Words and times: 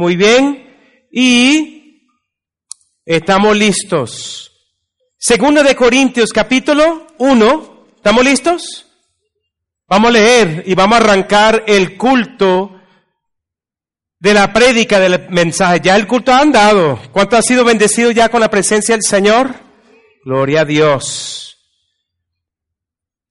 Muy 0.00 0.16
bien. 0.16 1.08
Y 1.12 2.08
estamos 3.04 3.54
listos. 3.54 4.50
Segunda 5.18 5.62
de 5.62 5.76
Corintios 5.76 6.32
capítulo 6.32 7.06
1. 7.18 7.86
¿Estamos 7.96 8.24
listos? 8.24 8.86
Vamos 9.86 10.08
a 10.08 10.12
leer 10.12 10.62
y 10.66 10.74
vamos 10.74 10.98
a 10.98 11.02
arrancar 11.02 11.64
el 11.66 11.98
culto 11.98 12.80
de 14.18 14.32
la 14.32 14.50
prédica 14.54 14.98
del 14.98 15.28
mensaje. 15.28 15.82
Ya 15.82 15.96
el 15.96 16.06
culto 16.06 16.32
ha 16.32 16.38
andado. 16.38 16.98
¿Cuánto 17.12 17.36
ha 17.36 17.42
sido 17.42 17.62
bendecido 17.62 18.10
ya 18.10 18.30
con 18.30 18.40
la 18.40 18.48
presencia 18.48 18.94
del 18.94 19.04
Señor? 19.04 19.54
Gloria 20.24 20.62
a 20.62 20.64
Dios. 20.64 21.49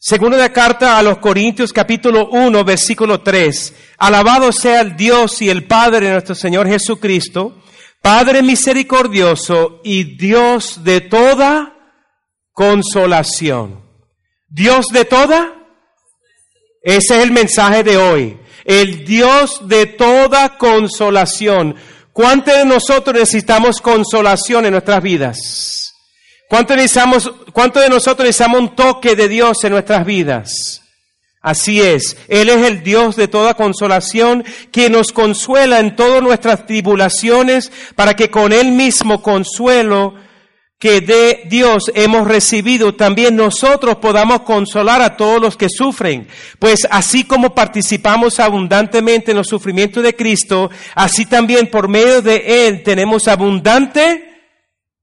Segunda 0.02 0.48
carta 0.54 0.98
a 0.98 1.04
los 1.04 1.18
Corintios 1.18 1.74
capítulo 1.74 2.30
1 2.30 2.64
versículo 2.64 3.20
3. 3.20 3.76
Alabado 3.98 4.54
sea 4.54 4.80
el 4.80 4.96
Dios 4.96 5.42
y 5.42 5.50
el 5.50 5.68
Padre 5.68 6.08
de 6.08 6.14
nuestro 6.14 6.36
Señor 6.36 6.70
Jesucristo, 6.70 7.62
Padre 8.02 8.42
misericordioso 8.42 9.82
y 9.84 10.16
Dios 10.16 10.86
de 10.86 11.02
toda 11.02 11.76
consolación. 12.54 13.84
Dios 14.48 14.88
de 14.88 15.04
toda. 15.04 15.54
Ese 16.82 17.18
es 17.18 17.24
el 17.24 17.32
mensaje 17.32 17.84
de 17.84 17.98
hoy. 17.98 18.40
El 18.64 19.04
Dios 19.04 19.68
de 19.68 19.86
toda 19.86 20.58
consolación. 20.58 21.76
¿Cuántos 22.14 22.56
de 22.56 22.64
nosotros 22.64 23.20
necesitamos 23.20 23.82
consolación 23.82 24.66
en 24.66 24.72
nuestras 24.72 25.04
vidas? 25.04 25.89
¿Cuánto, 26.50 26.76
necesitamos, 26.76 27.32
¿Cuánto 27.54 27.80
de 27.80 27.90
nosotros 27.90 28.26
necesitamos 28.26 28.60
un 28.60 28.76
toque 28.76 29.16
de 29.16 29.28
Dios 29.28 29.64
en 29.64 29.72
nuestras 29.72 30.04
vidas? 30.04 30.82
Así 31.42 31.80
es, 31.80 32.18
Él 32.28 32.50
es 32.50 32.66
el 32.66 32.82
Dios 32.82 33.16
de 33.16 33.28
toda 33.28 33.54
consolación, 33.54 34.44
que 34.72 34.90
nos 34.90 35.12
consuela 35.12 35.80
en 35.80 35.96
todas 35.96 36.24
nuestras 36.24 36.66
tribulaciones, 36.66 37.72
para 37.96 38.16
que 38.16 38.32
con 38.32 38.52
Él 38.52 38.72
mismo 38.72 39.22
consuelo 39.22 40.16
que 40.80 41.02
de 41.02 41.44
Dios 41.46 41.92
hemos 41.94 42.28
recibido, 42.28 42.96
también 42.96 43.36
nosotros 43.36 43.98
podamos 43.98 44.42
consolar 44.42 45.04
a 45.04 45.18
todos 45.18 45.40
los 45.40 45.56
que 45.56 45.68
sufren. 45.70 46.28
Pues 46.58 46.88
así 46.90 47.26
como 47.26 47.54
participamos 47.54 48.40
abundantemente 48.40 49.32
en 49.32 49.38
los 49.38 49.48
sufrimientos 49.48 50.02
de 50.02 50.16
Cristo, 50.16 50.72
así 50.96 51.28
también 51.28 51.70
por 51.70 51.90
medio 51.90 52.24
de 52.24 52.68
Él 52.68 52.82
tenemos 52.82 53.28
abundante 53.28 54.26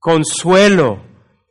consuelo. 0.00 1.05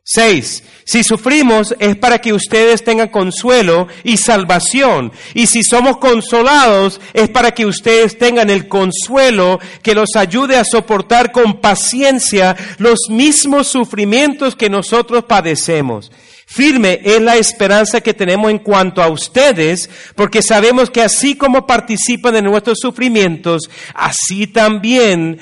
Seis, 0.08 0.62
si 0.84 1.02
sufrimos 1.02 1.74
es 1.80 1.96
para 1.96 2.20
que 2.20 2.32
ustedes 2.32 2.84
tengan 2.84 3.08
consuelo 3.08 3.88
y 4.04 4.18
salvación. 4.18 5.10
Y 5.34 5.48
si 5.48 5.64
somos 5.64 5.96
consolados 5.96 7.00
es 7.12 7.28
para 7.28 7.50
que 7.50 7.66
ustedes 7.66 8.16
tengan 8.16 8.48
el 8.48 8.68
consuelo 8.68 9.58
que 9.82 9.96
los 9.96 10.14
ayude 10.14 10.58
a 10.58 10.64
soportar 10.64 11.32
con 11.32 11.60
paciencia 11.60 12.56
los 12.78 13.08
mismos 13.10 13.66
sufrimientos 13.66 14.54
que 14.54 14.70
nosotros 14.70 15.24
padecemos. 15.24 16.12
Firme 16.46 17.00
es 17.02 17.20
la 17.20 17.34
esperanza 17.34 18.00
que 18.00 18.14
tenemos 18.14 18.52
en 18.52 18.60
cuanto 18.60 19.02
a 19.02 19.08
ustedes, 19.08 19.90
porque 20.14 20.40
sabemos 20.40 20.88
que 20.88 21.02
así 21.02 21.34
como 21.34 21.66
participan 21.66 22.34
de 22.34 22.42
nuestros 22.42 22.78
sufrimientos, 22.78 23.68
así 23.92 24.46
también 24.46 25.40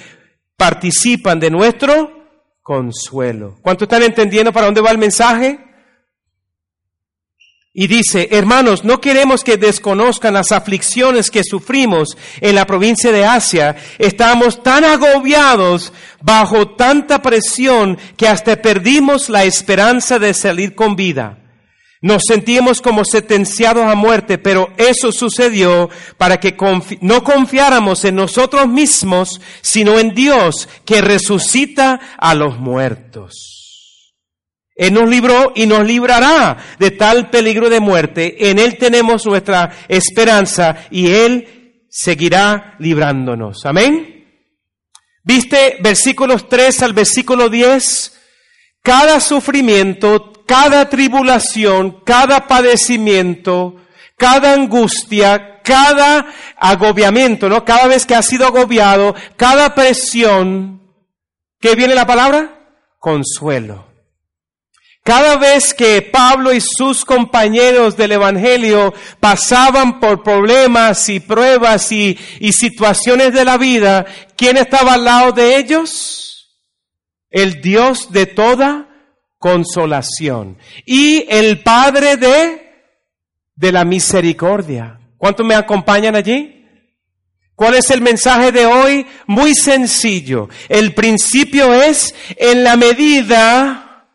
participan 0.57 1.39
de 1.39 1.51
nuestro 1.51 2.24
consuelo. 2.65 3.59
¿Cuánto 3.61 3.85
están 3.85 4.03
entendiendo 4.03 4.51
para 4.51 4.67
dónde 4.67 4.81
va 4.81 4.91
el 4.91 4.99
mensaje? 4.99 5.61
Y 7.75 7.89
dice, 7.89 8.29
hermanos, 8.31 8.85
no 8.85 9.01
queremos 9.01 9.45
que 9.45 9.59
desconozcan 9.59 10.33
las 10.33 10.51
aflicciones 10.51 11.31
que 11.31 11.43
sufrimos 11.45 12.17
en 12.41 12.55
la 12.55 12.67
provincia 12.67 13.13
de 13.13 13.27
Asia. 13.27 13.77
Estamos 13.99 14.63
tan 14.63 14.85
agobiados 14.85 15.93
bajo 16.23 16.69
tanta 16.69 17.21
presión 17.21 17.99
que 18.17 18.29
hasta 18.29 18.57
perdimos 18.63 19.29
la 19.29 19.45
esperanza 19.45 20.19
de 20.19 20.33
salir 20.33 20.75
con 20.75 20.97
vida. 20.97 21.44
Nos 22.05 22.25
sentíamos 22.29 22.83
como 22.83 23.03
sentenciados 23.03 23.87
a 23.87 23.95
muerte, 23.95 24.37
pero 24.37 24.69
eso 24.77 25.11
sucedió 25.11 25.89
para 26.19 26.39
que 26.39 26.55
no 27.01 27.25
confiáramos 27.25 28.05
en 28.05 28.17
nosotros 28.17 28.69
mismos, 28.69 29.41
sino 29.63 29.99
en 29.99 30.15
Dios 30.15 30.69
que 30.85 31.01
resucita 31.01 31.99
a 32.19 32.35
los 32.35 32.59
muertos. 32.59 34.13
Él 34.77 34.93
nos 34.93 35.09
libró 35.09 35.53
y 35.55 35.65
nos 35.65 35.87
librará 35.87 36.59
de 36.79 36.91
tal 36.91 37.31
peligro 37.31 37.71
de 37.71 37.81
muerte. 37.81 38.51
En 38.51 38.59
Él 38.59 38.77
tenemos 38.77 39.25
nuestra 39.25 39.75
esperanza 39.89 40.77
y 40.91 41.11
Él 41.11 41.87
seguirá 41.89 42.75
librándonos. 42.81 43.65
Amén. 43.65 44.27
¿Viste 45.23 45.79
versículos 45.81 46.51
3 46.51 46.83
al 46.83 46.93
versículo 46.93 47.49
10? 47.49 48.21
Cada 48.83 49.21
sufrimiento 49.21 50.34
cada 50.47 50.89
tribulación, 50.89 52.01
cada 52.05 52.47
padecimiento, 52.47 53.77
cada 54.17 54.53
angustia, 54.55 55.61
cada 55.63 56.27
agobiamiento, 56.57 57.49
¿no? 57.49 57.65
Cada 57.65 57.87
vez 57.87 58.07
que 58.07 58.15
ha 58.15 58.23
sido 58.23 58.47
agobiado, 58.47 59.15
cada 59.37 59.75
presión, 59.75 60.83
¿qué 61.61 61.75
viene 61.75 61.95
la 61.95 62.07
palabra? 62.07 62.61
Consuelo. 62.99 63.87
Cada 65.03 65.37
vez 65.37 65.75
que 65.75 66.01
Pablo 66.01 66.55
y 66.55 66.63
sus 66.63 67.05
compañeros 67.05 67.95
del 67.95 68.13
Evangelio 68.13 68.95
pasaban 69.21 70.01
por 70.01 70.23
problemas 70.23 71.11
y 71.11 71.21
pruebas 71.21 71.93
y, 71.93 72.19
y, 72.41 72.53
situaciones 72.55 73.35
de 73.35 73.45
la 73.45 73.59
vida, 73.59 74.07
¿quién 74.35 74.57
estaba 74.57 74.95
al 74.95 75.05
lado 75.05 75.33
de 75.33 75.59
ellos? 75.59 76.57
El 77.31 77.61
Dios 77.61 78.13
de 78.13 78.25
toda 78.25 78.94
consolación. 79.45 80.57
Y 80.87 81.27
el 81.29 81.63
Padre 81.63 82.17
de, 82.17 82.63
de 83.55 83.73
la 83.73 83.85
misericordia. 83.85 84.99
¿Cuántos 85.19 85.47
me 85.47 85.55
acompañan 85.55 86.17
allí? 86.17 86.67
¿Cuál 87.55 87.75
es 87.75 87.91
el 87.91 88.01
mensaje 88.01 88.53
de 88.53 88.65
hoy? 88.65 89.07
Muy 89.27 89.55
sencillo. 89.55 90.49
El 90.67 90.95
principio 90.95 91.75
es 91.75 92.15
en 92.39 92.65
la 92.65 92.79
medida 92.79 94.09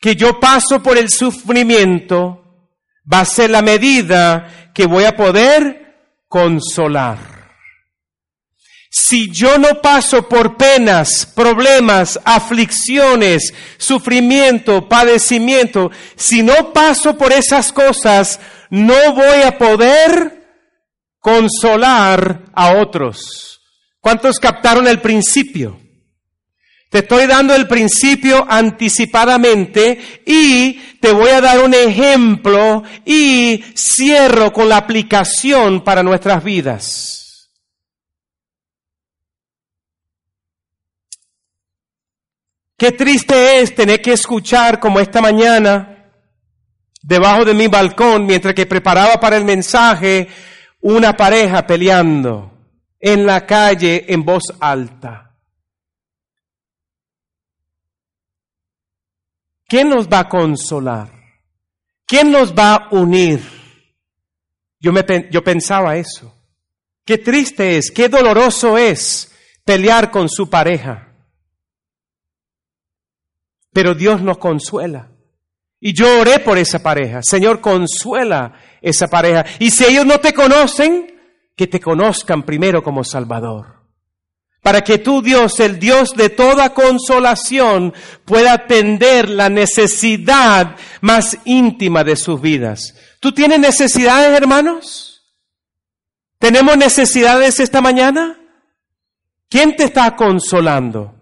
que 0.00 0.16
yo 0.16 0.40
paso 0.40 0.82
por 0.82 0.96
el 0.96 1.10
sufrimiento, 1.10 2.42
va 3.12 3.20
a 3.20 3.26
ser 3.26 3.50
la 3.50 3.60
medida 3.60 4.72
que 4.74 4.86
voy 4.86 5.04
a 5.04 5.16
poder 5.16 6.22
consolar. 6.28 7.39
Si 8.92 9.30
yo 9.30 9.56
no 9.56 9.80
paso 9.80 10.28
por 10.28 10.56
penas, 10.56 11.24
problemas, 11.24 12.18
aflicciones, 12.24 13.54
sufrimiento, 13.78 14.88
padecimiento, 14.88 15.92
si 16.16 16.42
no 16.42 16.72
paso 16.72 17.16
por 17.16 17.32
esas 17.32 17.72
cosas, 17.72 18.40
no 18.68 19.14
voy 19.14 19.42
a 19.46 19.56
poder 19.56 20.44
consolar 21.20 22.46
a 22.52 22.78
otros. 22.78 23.60
¿Cuántos 24.00 24.40
captaron 24.40 24.88
el 24.88 25.00
principio? 25.00 25.78
Te 26.90 26.98
estoy 26.98 27.28
dando 27.28 27.54
el 27.54 27.68
principio 27.68 28.44
anticipadamente 28.48 30.22
y 30.26 30.72
te 31.00 31.12
voy 31.12 31.28
a 31.28 31.40
dar 31.40 31.62
un 31.62 31.74
ejemplo 31.74 32.82
y 33.04 33.62
cierro 33.76 34.52
con 34.52 34.68
la 34.68 34.78
aplicación 34.78 35.84
para 35.84 36.02
nuestras 36.02 36.42
vidas. 36.42 37.19
Qué 42.80 42.92
triste 42.92 43.60
es 43.60 43.74
tener 43.74 44.00
que 44.00 44.14
escuchar 44.14 44.80
como 44.80 45.00
esta 45.00 45.20
mañana, 45.20 46.10
debajo 47.02 47.44
de 47.44 47.52
mi 47.52 47.66
balcón, 47.66 48.24
mientras 48.24 48.54
que 48.54 48.64
preparaba 48.64 49.20
para 49.20 49.36
el 49.36 49.44
mensaje, 49.44 50.26
una 50.80 51.14
pareja 51.14 51.66
peleando 51.66 52.50
en 52.98 53.26
la 53.26 53.44
calle 53.44 54.06
en 54.08 54.24
voz 54.24 54.44
alta. 54.58 55.36
¿Quién 59.68 59.90
nos 59.90 60.08
va 60.08 60.20
a 60.20 60.28
consolar? 60.30 61.12
¿Quién 62.06 62.32
nos 62.32 62.54
va 62.54 62.76
a 62.76 62.88
unir? 62.92 63.42
Yo, 64.78 64.90
me, 64.90 65.04
yo 65.30 65.44
pensaba 65.44 65.98
eso. 65.98 66.34
Qué 67.04 67.18
triste 67.18 67.76
es, 67.76 67.90
qué 67.90 68.08
doloroso 68.08 68.78
es 68.78 69.30
pelear 69.66 70.10
con 70.10 70.30
su 70.30 70.48
pareja 70.48 71.08
pero 73.72 73.94
Dios 73.94 74.22
nos 74.22 74.38
consuela. 74.38 75.10
Y 75.80 75.94
yo 75.94 76.20
oré 76.20 76.40
por 76.40 76.58
esa 76.58 76.82
pareja. 76.82 77.20
Señor, 77.22 77.60
consuela 77.60 78.52
esa 78.82 79.06
pareja. 79.06 79.46
Y 79.58 79.70
si 79.70 79.84
ellos 79.84 80.04
no 80.04 80.20
te 80.20 80.34
conocen, 80.34 81.18
que 81.56 81.66
te 81.66 81.80
conozcan 81.80 82.42
primero 82.42 82.82
como 82.82 83.04
Salvador. 83.04 83.80
Para 84.62 84.82
que 84.82 84.98
tú, 84.98 85.22
Dios, 85.22 85.58
el 85.60 85.78
Dios 85.78 86.14
de 86.14 86.28
toda 86.28 86.74
consolación, 86.74 87.94
pueda 88.26 88.52
atender 88.52 89.30
la 89.30 89.48
necesidad 89.48 90.76
más 91.00 91.38
íntima 91.46 92.04
de 92.04 92.16
sus 92.16 92.40
vidas. 92.40 92.94
¿Tú 93.20 93.32
tienes 93.32 93.58
necesidades, 93.58 94.36
hermanos? 94.36 95.22
¿Tenemos 96.38 96.76
necesidades 96.76 97.58
esta 97.58 97.80
mañana? 97.80 98.38
¿Quién 99.48 99.76
te 99.76 99.84
está 99.84 100.14
consolando? 100.14 101.19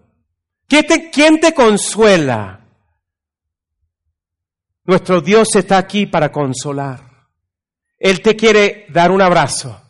¿Quién 0.69 1.39
te, 1.39 1.53
consuela? 1.55 2.59
Nuestro 4.83 5.19
Dios 5.19 5.55
está 5.55 5.79
aquí 5.79 6.05
para 6.05 6.31
consolar. 6.31 6.99
Él 7.97 8.21
te 8.21 8.35
quiere 8.35 8.85
dar 8.89 9.09
un 9.09 9.19
abrazo. 9.19 9.81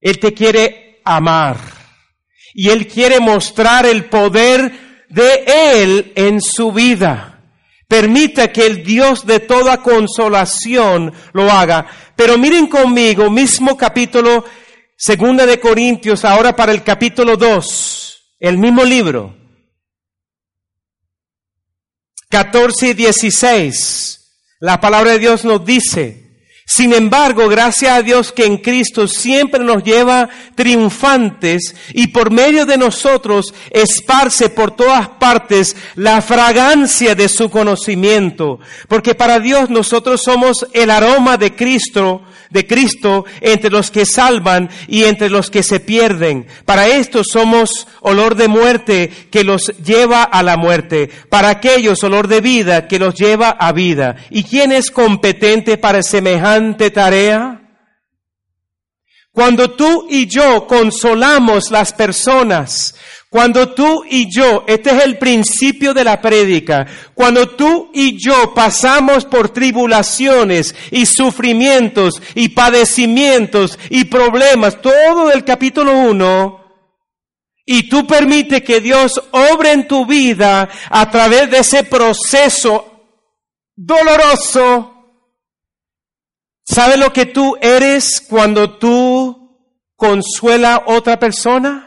Él 0.00 0.18
te 0.18 0.34
quiere 0.34 1.00
amar. 1.04 1.58
Y 2.54 2.70
Él 2.70 2.88
quiere 2.88 3.20
mostrar 3.20 3.86
el 3.86 4.06
poder 4.06 5.06
de 5.10 5.44
Él 5.46 6.12
en 6.16 6.40
su 6.40 6.72
vida. 6.72 7.40
Permita 7.86 8.50
que 8.50 8.66
el 8.66 8.82
Dios 8.82 9.24
de 9.26 9.38
toda 9.38 9.80
consolación 9.80 11.12
lo 11.32 11.48
haga. 11.52 11.86
Pero 12.16 12.36
miren 12.36 12.66
conmigo, 12.66 13.30
mismo 13.30 13.76
capítulo, 13.76 14.44
segunda 14.96 15.46
de 15.46 15.60
Corintios, 15.60 16.24
ahora 16.24 16.56
para 16.56 16.72
el 16.72 16.82
capítulo 16.82 17.36
2, 17.36 18.05
el 18.38 18.58
mismo 18.58 18.84
libro. 18.84 19.34
14 22.28 22.88
y 22.88 22.94
16. 22.94 24.20
La 24.60 24.80
palabra 24.80 25.12
de 25.12 25.18
Dios 25.18 25.44
nos 25.44 25.64
dice, 25.64 26.26
sin 26.68 26.92
embargo, 26.92 27.48
gracias 27.48 27.92
a 27.92 28.02
Dios 28.02 28.32
que 28.32 28.44
en 28.44 28.56
Cristo 28.56 29.06
siempre 29.06 29.62
nos 29.62 29.84
lleva 29.84 30.28
triunfantes 30.56 31.76
y 31.92 32.08
por 32.08 32.32
medio 32.32 32.66
de 32.66 32.76
nosotros 32.76 33.54
esparce 33.70 34.48
por 34.50 34.74
todas 34.74 35.08
partes 35.10 35.76
la 35.94 36.20
fragancia 36.20 37.14
de 37.14 37.28
su 37.28 37.50
conocimiento. 37.50 38.58
Porque 38.88 39.14
para 39.14 39.38
Dios 39.38 39.70
nosotros 39.70 40.22
somos 40.24 40.66
el 40.72 40.90
aroma 40.90 41.36
de 41.36 41.54
Cristo 41.54 42.22
de 42.50 42.66
Cristo 42.66 43.24
entre 43.40 43.70
los 43.70 43.90
que 43.90 44.06
salvan 44.06 44.70
y 44.88 45.04
entre 45.04 45.30
los 45.30 45.50
que 45.50 45.62
se 45.62 45.80
pierden. 45.80 46.46
Para 46.64 46.88
estos 46.88 47.26
somos 47.32 47.86
olor 48.00 48.34
de 48.34 48.48
muerte 48.48 49.10
que 49.30 49.44
los 49.44 49.72
lleva 49.82 50.22
a 50.22 50.42
la 50.42 50.56
muerte. 50.56 51.10
Para 51.28 51.50
aquellos 51.50 52.02
olor 52.04 52.28
de 52.28 52.40
vida 52.40 52.88
que 52.88 52.98
los 52.98 53.14
lleva 53.14 53.50
a 53.50 53.72
vida. 53.72 54.16
¿Y 54.30 54.44
quién 54.44 54.72
es 54.72 54.90
competente 54.90 55.78
para 55.78 56.02
semejante 56.02 56.90
tarea? 56.90 57.62
Cuando 59.36 59.72
tú 59.72 60.06
y 60.08 60.26
yo 60.26 60.66
consolamos 60.66 61.70
las 61.70 61.92
personas, 61.92 62.94
cuando 63.28 63.74
tú 63.74 64.04
y 64.08 64.30
yo, 64.30 64.64
este 64.66 64.90
es 64.90 65.04
el 65.04 65.18
principio 65.18 65.92
de 65.92 66.04
la 66.04 66.20
prédica, 66.20 66.86
cuando 67.14 67.50
tú 67.50 67.90
y 67.92 68.16
yo 68.18 68.54
pasamos 68.54 69.24
por 69.24 69.48
tribulaciones 69.48 70.74
y 70.90 71.06
sufrimientos 71.06 72.22
y 72.34 72.50
padecimientos 72.50 73.78
y 73.90 74.04
problemas, 74.04 74.80
todo 74.80 75.32
el 75.32 75.44
capítulo 75.44 75.92
1, 75.92 76.66
y 77.66 77.88
tú 77.88 78.06
permite 78.06 78.62
que 78.62 78.80
Dios 78.80 79.20
obre 79.32 79.72
en 79.72 79.88
tu 79.88 80.06
vida 80.06 80.68
a 80.88 81.10
través 81.10 81.50
de 81.50 81.58
ese 81.58 81.82
proceso 81.82 82.96
doloroso, 83.74 84.94
¿sabes 86.64 86.96
lo 86.96 87.12
que 87.12 87.26
tú 87.26 87.56
eres 87.60 88.20
cuando 88.20 88.78
tú 88.78 89.50
consuela 89.96 90.76
a 90.76 90.84
otra 90.86 91.18
persona? 91.18 91.85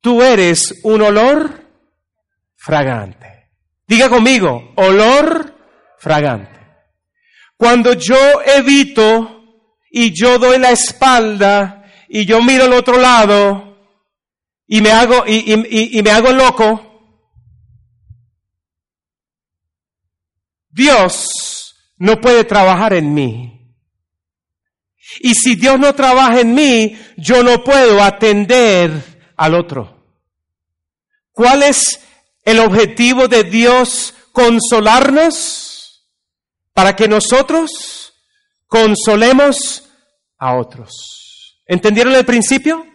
Tú 0.00 0.22
eres 0.22 0.80
un 0.84 1.02
olor 1.02 1.66
fragante. 2.56 3.50
Diga 3.86 4.08
conmigo, 4.08 4.72
olor 4.76 5.54
fragante. 5.98 6.58
Cuando 7.56 7.94
yo 7.94 8.40
evito 8.42 9.42
y 9.90 10.12
yo 10.14 10.38
doy 10.38 10.58
la 10.58 10.70
espalda 10.70 11.90
y 12.08 12.24
yo 12.24 12.42
miro 12.42 12.64
al 12.64 12.74
otro 12.74 12.98
lado 12.98 13.76
y 14.66 14.80
me 14.80 14.92
hago, 14.92 15.24
y, 15.26 15.98
y 15.98 16.02
me 16.02 16.10
hago 16.10 16.30
loco, 16.32 16.88
Dios 20.68 21.74
no 21.96 22.20
puede 22.20 22.44
trabajar 22.44 22.92
en 22.92 23.12
mí. 23.12 23.74
Y 25.20 25.34
si 25.34 25.56
Dios 25.56 25.80
no 25.80 25.94
trabaja 25.94 26.40
en 26.40 26.54
mí, 26.54 26.96
yo 27.16 27.42
no 27.42 27.64
puedo 27.64 28.02
atender 28.02 29.17
al 29.38 29.54
otro. 29.54 29.96
¿Cuál 31.32 31.62
es 31.62 32.00
el 32.44 32.58
objetivo 32.58 33.28
de 33.28 33.44
Dios 33.44 34.12
consolarnos? 34.32 36.04
Para 36.74 36.94
que 36.94 37.08
nosotros 37.08 38.12
consolemos 38.66 39.88
a 40.38 40.56
otros. 40.56 41.56
¿Entendieron 41.66 42.14
el 42.14 42.24
principio? 42.24 42.86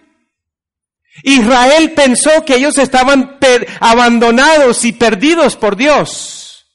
Israel 1.24 1.94
pensó 1.94 2.44
que 2.46 2.56
ellos 2.56 2.78
estaban 2.78 3.38
abandonados 3.80 4.84
y 4.86 4.94
perdidos 4.94 5.56
por 5.56 5.76
Dios. 5.76 6.66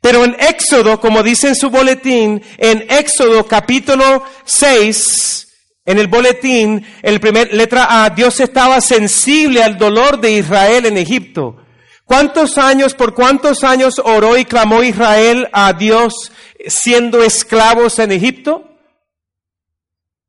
Pero 0.00 0.24
en 0.24 0.36
Éxodo, 0.38 1.00
como 1.00 1.22
dice 1.22 1.48
en 1.48 1.56
su 1.56 1.68
boletín, 1.68 2.42
en 2.58 2.86
Éxodo 2.88 3.46
capítulo 3.46 4.22
6, 4.44 5.45
en 5.86 5.98
el 5.98 6.08
boletín, 6.08 6.84
el 7.00 7.20
primer 7.20 7.54
letra 7.54 8.04
A, 8.04 8.10
Dios 8.10 8.40
estaba 8.40 8.80
sensible 8.80 9.62
al 9.62 9.78
dolor 9.78 10.20
de 10.20 10.32
Israel 10.32 10.84
en 10.84 10.98
Egipto. 10.98 11.56
¿Cuántos 12.04 12.58
años, 12.58 12.94
por 12.94 13.14
cuántos 13.14 13.64
años 13.64 14.00
oró 14.04 14.36
y 14.36 14.44
clamó 14.44 14.82
Israel 14.82 15.48
a 15.52 15.72
Dios 15.72 16.32
siendo 16.66 17.22
esclavos 17.22 18.00
en 18.00 18.12
Egipto? 18.12 18.64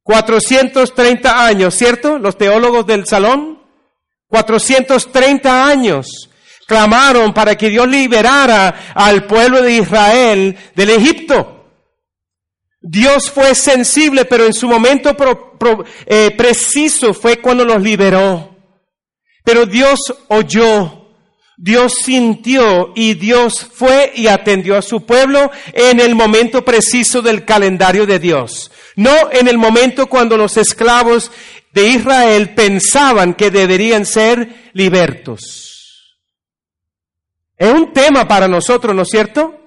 430 0.03 1.45
años, 1.45 1.75
¿cierto? 1.75 2.17
Los 2.17 2.37
teólogos 2.37 2.85
del 2.85 3.05
salón. 3.05 3.59
430 4.29 5.67
años 5.67 6.29
clamaron 6.67 7.33
para 7.33 7.55
que 7.55 7.69
Dios 7.69 7.87
liberara 7.87 8.93
al 8.93 9.25
pueblo 9.25 9.61
de 9.61 9.77
Israel 9.77 10.57
del 10.75 10.89
Egipto. 10.91 11.56
Dios 12.79 13.29
fue 13.31 13.55
sensible, 13.55 14.25
pero 14.25 14.45
en 14.45 14.53
su 14.53 14.67
momento 14.67 15.15
eh, 16.05 16.31
preciso 16.37 17.13
fue 17.13 17.37
cuando 17.37 17.65
los 17.65 17.81
liberó. 17.81 18.55
Pero 19.43 19.65
Dios 19.65 19.99
oyó, 20.27 21.07
Dios 21.57 21.95
sintió 22.03 22.91
y 22.95 23.15
Dios 23.15 23.65
fue 23.73 24.11
y 24.15 24.27
atendió 24.27 24.77
a 24.77 24.81
su 24.81 25.05
pueblo 25.05 25.49
en 25.73 25.99
el 25.99 26.15
momento 26.15 26.63
preciso 26.63 27.21
del 27.21 27.45
calendario 27.45 28.05
de 28.05 28.19
Dios. 28.19 28.71
No 28.95 29.31
en 29.31 29.47
el 29.47 29.57
momento 29.57 30.07
cuando 30.07 30.37
los 30.37 30.57
esclavos 30.57 31.31
de 31.71 31.87
Israel 31.87 32.53
pensaban 32.55 33.33
que 33.33 33.51
deberían 33.51 34.05
ser 34.05 34.71
libertos. 34.73 35.67
Es 37.57 37.73
un 37.73 37.91
tema 37.91 38.27
para 38.27 38.47
nosotros, 38.47 38.95
¿no 38.95 39.01
es 39.01 39.09
cierto? 39.09 39.66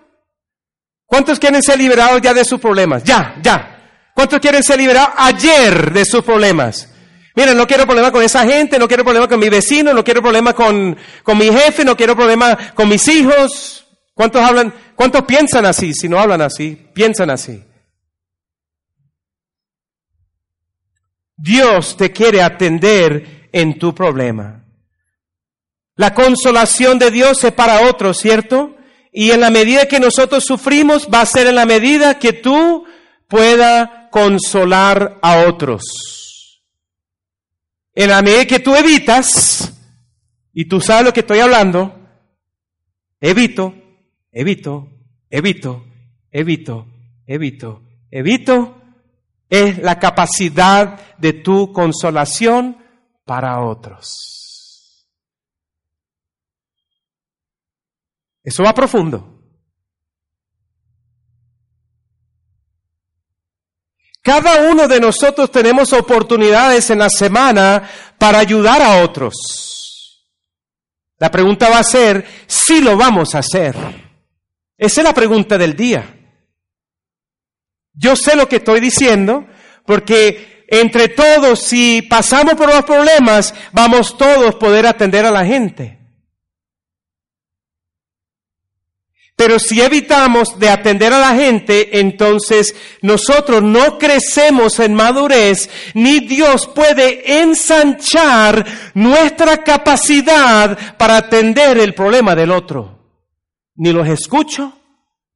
¿Cuántos 1.10 1.40
quieren 1.40 1.60
ser 1.60 1.76
liberados 1.76 2.22
ya 2.22 2.32
de 2.32 2.44
sus 2.44 2.60
problemas? 2.60 3.02
Ya, 3.02 3.34
ya. 3.42 4.12
¿Cuántos 4.14 4.38
quieren 4.38 4.62
ser 4.62 4.78
liberados 4.78 5.10
ayer 5.16 5.92
de 5.92 6.04
sus 6.04 6.22
problemas? 6.22 6.88
Miren, 7.34 7.56
no 7.56 7.66
quiero 7.66 7.84
problema 7.84 8.12
con 8.12 8.22
esa 8.22 8.46
gente, 8.46 8.78
no 8.78 8.86
quiero 8.86 9.02
problema 9.02 9.26
con 9.26 9.40
mi 9.40 9.48
vecino, 9.48 9.92
no 9.92 10.04
quiero 10.04 10.22
problema 10.22 10.52
con, 10.52 10.96
con 11.24 11.36
mi 11.36 11.46
jefe, 11.46 11.84
no 11.84 11.96
quiero 11.96 12.14
problema 12.14 12.56
con 12.74 12.88
mis 12.88 13.08
hijos. 13.08 13.88
¿Cuántos 14.14 14.40
hablan, 14.40 14.72
cuántos 14.94 15.24
piensan 15.24 15.66
así? 15.66 15.94
Si 15.94 16.08
no 16.08 16.16
hablan 16.16 16.42
así, 16.42 16.80
piensan 16.94 17.30
así. 17.30 17.64
Dios 21.36 21.96
te 21.96 22.12
quiere 22.12 22.40
atender 22.40 23.48
en 23.50 23.80
tu 23.80 23.92
problema. 23.92 24.64
La 25.96 26.14
consolación 26.14 27.00
de 27.00 27.10
Dios 27.10 27.42
es 27.42 27.52
para 27.52 27.88
otros, 27.88 28.16
¿cierto? 28.18 28.76
Y 29.12 29.30
en 29.30 29.40
la 29.40 29.50
medida 29.50 29.86
que 29.86 30.00
nosotros 30.00 30.44
sufrimos, 30.44 31.08
va 31.12 31.22
a 31.22 31.26
ser 31.26 31.46
en 31.46 31.56
la 31.56 31.66
medida 31.66 32.18
que 32.18 32.32
tú 32.32 32.84
pueda 33.26 34.08
consolar 34.10 35.18
a 35.22 35.46
otros. 35.48 36.62
En 37.94 38.10
la 38.10 38.22
medida 38.22 38.46
que 38.46 38.60
tú 38.60 38.74
evitas, 38.74 39.72
y 40.52 40.66
tú 40.66 40.80
sabes 40.80 41.04
lo 41.04 41.12
que 41.12 41.20
estoy 41.20 41.40
hablando, 41.40 41.94
evito, 43.20 43.74
evito, 44.32 44.88
evito, 45.28 45.84
evito, 46.30 46.86
evito, 47.26 47.82
evito, 48.10 48.82
es 49.48 49.78
la 49.78 49.98
capacidad 49.98 51.16
de 51.18 51.32
tu 51.32 51.72
consolación 51.72 52.78
para 53.24 53.60
otros. 53.60 54.39
Eso 58.42 58.62
va 58.62 58.73
profundo. 58.73 59.40
Cada 64.23 64.70
uno 64.70 64.87
de 64.87 65.00
nosotros 65.00 65.50
tenemos 65.50 65.92
oportunidades 65.92 66.90
en 66.90 66.99
la 66.99 67.09
semana 67.09 67.88
para 68.18 68.38
ayudar 68.38 68.82
a 68.82 69.02
otros. 69.02 69.35
La 71.18 71.30
pregunta 71.30 71.68
va 71.70 71.78
a 71.78 71.85
ser 71.85 72.26
si 72.47 72.80
lo 72.80 72.97
vamos 72.97 73.35
a 73.35 73.38
hacer. 73.38 73.75
Esa 74.76 75.00
es 75.00 75.04
la 75.04 75.14
pregunta 75.14 75.59
del 75.59 75.75
día. 75.75 76.16
Yo 77.92 78.16
sé 78.16 78.37
lo 78.37 78.49
que 78.49 78.56
estoy 78.56 78.80
diciendo 78.80 79.47
porque 79.85 80.64
entre 80.68 81.09
todos, 81.09 81.61
si 81.61 82.02
pasamos 82.02 82.54
por 82.54 82.73
los 82.73 82.85
problemas, 82.85 83.54
vamos 83.73 84.16
todos 84.16 84.54
a 84.54 84.59
poder 84.59 84.87
atender 84.87 85.26
a 85.26 85.30
la 85.30 85.44
gente. 85.44 86.00
Pero 89.40 89.59
si 89.59 89.80
evitamos 89.80 90.59
de 90.59 90.68
atender 90.68 91.14
a 91.14 91.18
la 91.18 91.35
gente, 91.35 91.99
entonces 91.99 92.76
nosotros 93.00 93.62
no 93.62 93.97
crecemos 93.97 94.78
en 94.80 94.92
madurez, 94.92 95.70
ni 95.94 96.20
Dios 96.20 96.66
puede 96.66 97.40
ensanchar 97.40 98.66
nuestra 98.92 99.64
capacidad 99.64 100.94
para 100.99 101.16
atender 101.16 101.78
el 101.78 101.94
problema 101.94 102.37
del 102.37 102.50
otro. 102.50 102.99
Ni 103.76 103.92
los 103.92 104.06
escucho, 104.09 104.75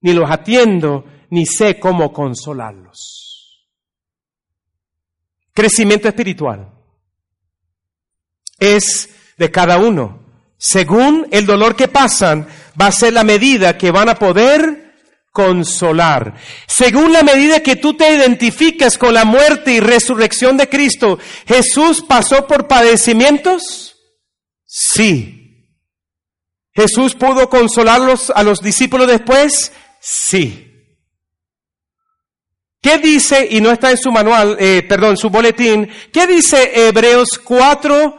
ni 0.02 0.12
los 0.12 0.30
atiendo, 0.30 1.06
ni 1.30 1.46
sé 1.46 1.80
cómo 1.80 2.12
consolarlos. 2.12 3.66
Crecimiento 5.54 6.08
espiritual 6.08 6.68
es 8.58 9.08
de 9.38 9.50
cada 9.50 9.78
uno. 9.78 10.20
Según 10.58 11.26
el 11.30 11.46
dolor 11.46 11.74
que 11.74 11.88
pasan, 11.88 12.46
va 12.80 12.86
a 12.88 12.92
ser 12.92 13.12
la 13.12 13.24
medida 13.24 13.76
que 13.78 13.90
van 13.90 14.08
a 14.08 14.14
poder 14.14 14.84
consolar. 15.34 16.34
Según 16.68 17.12
la 17.12 17.24
medida 17.24 17.60
que 17.60 17.74
tú 17.74 17.96
te 17.96 18.14
identificas 18.14 18.96
con 18.96 19.14
la 19.14 19.24
muerte 19.24 19.72
y 19.72 19.80
resurrección 19.80 20.56
de 20.56 20.68
Cristo, 20.68 21.18
¿Jesús 21.44 22.04
pasó 22.06 22.46
por 22.46 22.68
padecimientos? 22.68 23.96
Sí. 24.64 25.70
¿Jesús 26.72 27.14
pudo 27.14 27.48
consolarlos 27.48 28.30
a 28.30 28.44
los 28.44 28.60
discípulos 28.60 29.08
después? 29.08 29.72
Sí. 30.00 30.70
¿Qué 32.80 32.98
dice, 32.98 33.48
y 33.50 33.60
no 33.60 33.72
está 33.72 33.90
en 33.90 33.96
su 33.96 34.12
manual, 34.12 34.56
eh, 34.60 34.84
perdón, 34.86 35.16
su 35.16 35.30
boletín, 35.30 35.90
qué 36.12 36.26
dice 36.26 36.86
Hebreos 36.86 37.40
4, 37.42 38.18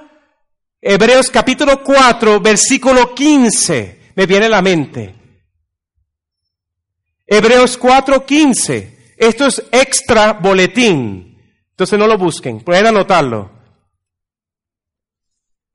Hebreos 0.82 1.30
capítulo 1.30 1.84
4, 1.84 2.42
versículo 2.42 3.14
15? 3.14 4.05
Me 4.16 4.26
viene 4.26 4.48
a 4.48 4.50
la 4.50 4.62
mente. 4.62 5.16
Hebreos 7.26 7.78
4:15. 7.80 9.16
Esto 9.18 9.48
es 9.48 9.64
extra 9.72 10.34
boletín. 10.34 11.38
Entonces 11.72 12.00
no 12.00 12.08
lo 12.08 12.18
busquen, 12.18 12.62
pueden 12.62 12.88
anotarlo. 12.88 13.52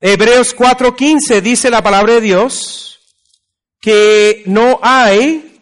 Hebreos 0.00 0.56
4:15 0.56 1.42
dice 1.42 1.70
la 1.70 1.82
palabra 1.82 2.14
de 2.14 2.20
Dios 2.22 3.00
que 3.80 4.42
no 4.46 4.78
hay, 4.82 5.60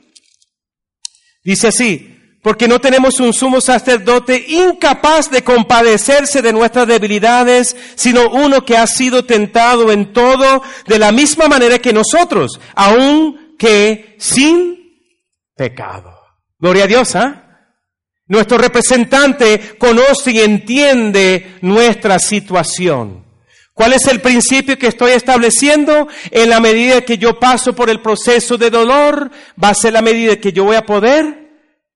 dice 1.42 1.68
así, 1.68 2.17
porque 2.48 2.66
no 2.66 2.80
tenemos 2.80 3.20
un 3.20 3.34
sumo 3.34 3.60
sacerdote 3.60 4.42
incapaz 4.48 5.30
de 5.30 5.44
compadecerse 5.44 6.40
de 6.40 6.50
nuestras 6.50 6.86
debilidades, 6.86 7.76
sino 7.94 8.30
uno 8.30 8.64
que 8.64 8.74
ha 8.74 8.86
sido 8.86 9.26
tentado 9.26 9.92
en 9.92 10.14
todo 10.14 10.62
de 10.86 10.98
la 10.98 11.12
misma 11.12 11.46
manera 11.46 11.78
que 11.78 11.92
nosotros, 11.92 12.58
aun 12.74 13.54
que 13.58 14.16
sin 14.18 14.78
pecado. 15.54 16.18
Gloria 16.58 16.84
a 16.84 16.86
Dios, 16.86 17.16
¿ah? 17.16 17.66
Nuestro 18.28 18.56
representante 18.56 19.76
conoce 19.76 20.30
y 20.30 20.40
entiende 20.40 21.58
nuestra 21.60 22.18
situación. 22.18 23.26
¿Cuál 23.74 23.92
es 23.92 24.06
el 24.06 24.22
principio 24.22 24.78
que 24.78 24.86
estoy 24.86 25.10
estableciendo? 25.10 26.08
En 26.30 26.48
la 26.48 26.60
medida 26.60 27.02
que 27.02 27.18
yo 27.18 27.38
paso 27.38 27.74
por 27.74 27.90
el 27.90 28.00
proceso 28.00 28.56
de 28.56 28.70
dolor, 28.70 29.30
va 29.62 29.68
a 29.68 29.74
ser 29.74 29.92
la 29.92 30.00
medida 30.00 30.36
que 30.36 30.54
yo 30.54 30.64
voy 30.64 30.76
a 30.76 30.86
poder 30.86 31.47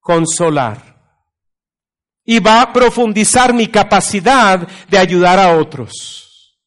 consolar. 0.02 0.92
Y 2.25 2.38
va 2.38 2.61
a 2.61 2.73
profundizar 2.73 3.54
mi 3.54 3.68
capacidad 3.68 4.68
de 4.88 4.99
ayudar 4.99 5.38
a 5.38 5.56
otros. 5.56 6.59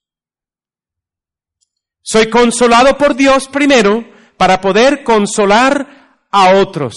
Soy 2.01 2.29
consolado 2.29 2.97
por 2.97 3.15
Dios 3.15 3.47
primero 3.47 4.03
para 4.37 4.59
poder 4.59 5.03
consolar 5.03 6.27
a 6.31 6.55
otros. 6.55 6.95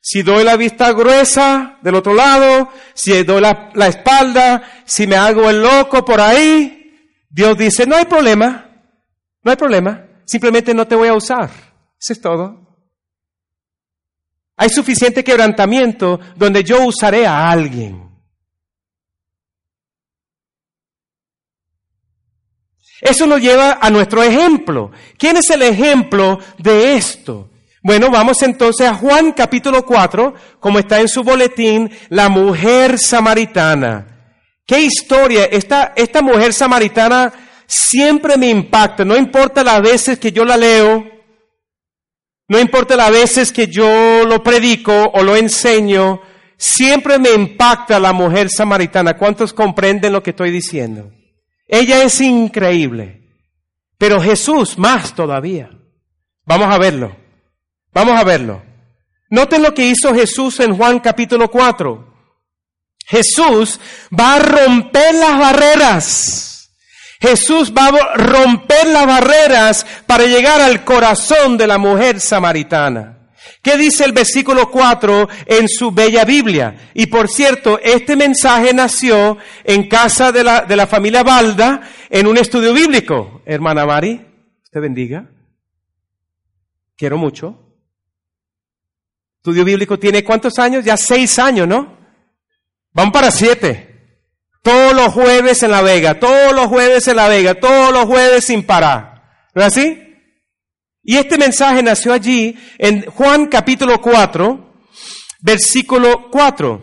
Si 0.00 0.22
doy 0.22 0.44
la 0.44 0.56
vista 0.56 0.92
gruesa 0.92 1.78
del 1.82 1.96
otro 1.96 2.14
lado, 2.14 2.68
si 2.94 3.22
doy 3.24 3.40
la, 3.40 3.70
la 3.74 3.88
espalda, 3.88 4.82
si 4.84 5.06
me 5.06 5.16
hago 5.16 5.50
el 5.50 5.62
loco 5.62 6.04
por 6.04 6.20
ahí, 6.20 7.16
Dios 7.28 7.58
dice, 7.58 7.86
no 7.86 7.96
hay 7.96 8.04
problema, 8.04 8.70
no 9.42 9.50
hay 9.50 9.56
problema, 9.56 10.06
simplemente 10.24 10.72
no 10.74 10.86
te 10.86 10.94
voy 10.94 11.08
a 11.08 11.14
usar. 11.14 11.50
Eso 11.98 12.12
es 12.12 12.20
todo. 12.20 12.65
Hay 14.56 14.70
suficiente 14.70 15.22
quebrantamiento 15.22 16.18
donde 16.34 16.64
yo 16.64 16.84
usaré 16.86 17.26
a 17.26 17.50
alguien. 17.50 18.06
Eso 23.00 23.26
nos 23.26 23.40
lleva 23.40 23.78
a 23.80 23.90
nuestro 23.90 24.22
ejemplo. 24.22 24.90
¿Quién 25.18 25.36
es 25.36 25.50
el 25.50 25.62
ejemplo 25.62 26.38
de 26.58 26.96
esto? 26.96 27.50
Bueno, 27.82 28.10
vamos 28.10 28.42
entonces 28.42 28.88
a 28.88 28.94
Juan 28.94 29.32
capítulo 29.32 29.84
4, 29.84 30.34
como 30.58 30.78
está 30.78 31.00
en 31.00 31.08
su 31.08 31.22
boletín, 31.22 31.90
la 32.08 32.28
mujer 32.28 32.98
samaritana. 32.98 34.32
¿Qué 34.66 34.80
historia? 34.80 35.44
Esta, 35.44 35.92
esta 35.94 36.22
mujer 36.22 36.52
samaritana 36.52 37.32
siempre 37.66 38.36
me 38.36 38.48
impacta, 38.48 39.04
no 39.04 39.16
importa 39.16 39.62
las 39.62 39.80
veces 39.82 40.18
que 40.18 40.32
yo 40.32 40.44
la 40.44 40.56
leo, 40.56 41.04
no 42.48 42.60
importa 42.60 42.96
las 42.96 43.10
veces 43.10 43.52
que 43.52 43.66
yo 43.66 44.24
lo 44.24 44.42
predico 44.42 44.92
o 44.92 45.22
lo 45.22 45.34
enseño, 45.36 46.20
siempre 46.56 47.18
me 47.18 47.32
impacta 47.32 47.98
la 47.98 48.12
mujer 48.12 48.50
samaritana. 48.50 49.16
¿Cuántos 49.16 49.52
comprenden 49.52 50.12
lo 50.12 50.22
que 50.22 50.30
estoy 50.30 50.50
diciendo? 50.50 51.10
Ella 51.66 52.02
es 52.04 52.20
increíble, 52.20 53.22
pero 53.98 54.20
Jesús 54.20 54.78
más 54.78 55.14
todavía. 55.14 55.70
Vamos 56.44 56.72
a 56.72 56.78
verlo. 56.78 57.16
Vamos 57.92 58.18
a 58.18 58.24
verlo. 58.24 58.62
Noten 59.30 59.62
lo 59.62 59.74
que 59.74 59.86
hizo 59.86 60.14
Jesús 60.14 60.60
en 60.60 60.76
Juan 60.76 61.00
capítulo 61.00 61.50
4. 61.50 62.14
Jesús 63.06 63.80
va 64.18 64.34
a 64.34 64.38
romper 64.38 65.14
las 65.14 65.38
barreras. 65.38 66.45
Jesús 67.20 67.72
va 67.72 67.86
a 67.86 68.14
romper 68.16 68.86
las 68.88 69.06
barreras 69.06 69.86
para 70.06 70.24
llegar 70.24 70.60
al 70.60 70.84
corazón 70.84 71.56
de 71.56 71.66
la 71.66 71.78
mujer 71.78 72.20
samaritana. 72.20 73.16
¿Qué 73.62 73.76
dice 73.76 74.04
el 74.04 74.12
versículo 74.12 74.70
4 74.70 75.28
en 75.46 75.68
su 75.68 75.90
bella 75.90 76.24
Biblia? 76.24 76.90
Y 76.94 77.06
por 77.06 77.28
cierto, 77.28 77.80
este 77.82 78.14
mensaje 78.14 78.72
nació 78.72 79.38
en 79.64 79.88
casa 79.88 80.30
de 80.30 80.44
la, 80.44 80.60
de 80.60 80.76
la 80.76 80.86
familia 80.86 81.22
Balda 81.22 81.80
en 82.08 82.26
un 82.26 82.38
estudio 82.38 82.72
bíblico. 82.72 83.42
Hermana 83.44 83.84
Mari, 83.84 84.24
usted 84.62 84.80
bendiga. 84.80 85.28
Quiero 86.96 87.18
mucho. 87.18 87.58
Estudio 89.38 89.64
bíblico 89.64 89.98
tiene 89.98 90.22
cuántos 90.22 90.58
años? 90.58 90.84
Ya 90.84 90.96
seis 90.96 91.38
años, 91.38 91.66
¿no? 91.66 91.96
Van 92.92 93.10
para 93.10 93.30
siete. 93.30 93.95
Todos 94.66 94.94
los 94.94 95.12
jueves 95.12 95.62
en 95.62 95.70
La 95.70 95.80
Vega, 95.80 96.18
todos 96.18 96.52
los 96.52 96.66
jueves 96.66 97.06
en 97.06 97.14
La 97.14 97.28
Vega, 97.28 97.54
todos 97.54 97.92
los 97.92 98.04
jueves 98.06 98.46
sin 98.46 98.64
parar. 98.64 99.22
¿No 99.54 99.62
es 99.62 99.68
así? 99.68 99.96
Y 101.04 101.16
este 101.16 101.38
mensaje 101.38 101.84
nació 101.84 102.12
allí 102.12 102.58
en 102.76 103.06
Juan 103.06 103.46
capítulo 103.46 104.00
4, 104.00 104.74
versículo 105.40 106.28
4. 106.32 106.82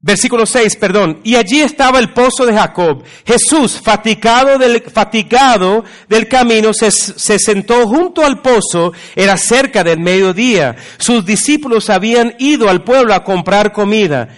Versículo 0.00 0.44
6, 0.44 0.76
perdón. 0.76 1.22
Y 1.24 1.36
allí 1.36 1.62
estaba 1.62 2.00
el 2.00 2.12
pozo 2.12 2.44
de 2.44 2.52
Jacob. 2.52 3.02
Jesús, 3.24 3.80
fatigado 3.80 4.58
del, 4.58 4.82
fatigado 4.82 5.84
del 6.06 6.28
camino, 6.28 6.74
se, 6.74 6.90
se, 6.90 7.38
sentó 7.38 7.88
junto 7.88 8.26
al 8.26 8.42
pozo. 8.42 8.92
Era 9.16 9.38
cerca 9.38 9.82
del 9.84 10.00
mediodía. 10.00 10.76
Sus 10.98 11.24
discípulos 11.24 11.88
habían 11.88 12.34
ido 12.38 12.68
al 12.68 12.84
pueblo 12.84 13.14
a 13.14 13.24
comprar 13.24 13.72
comida. 13.72 14.28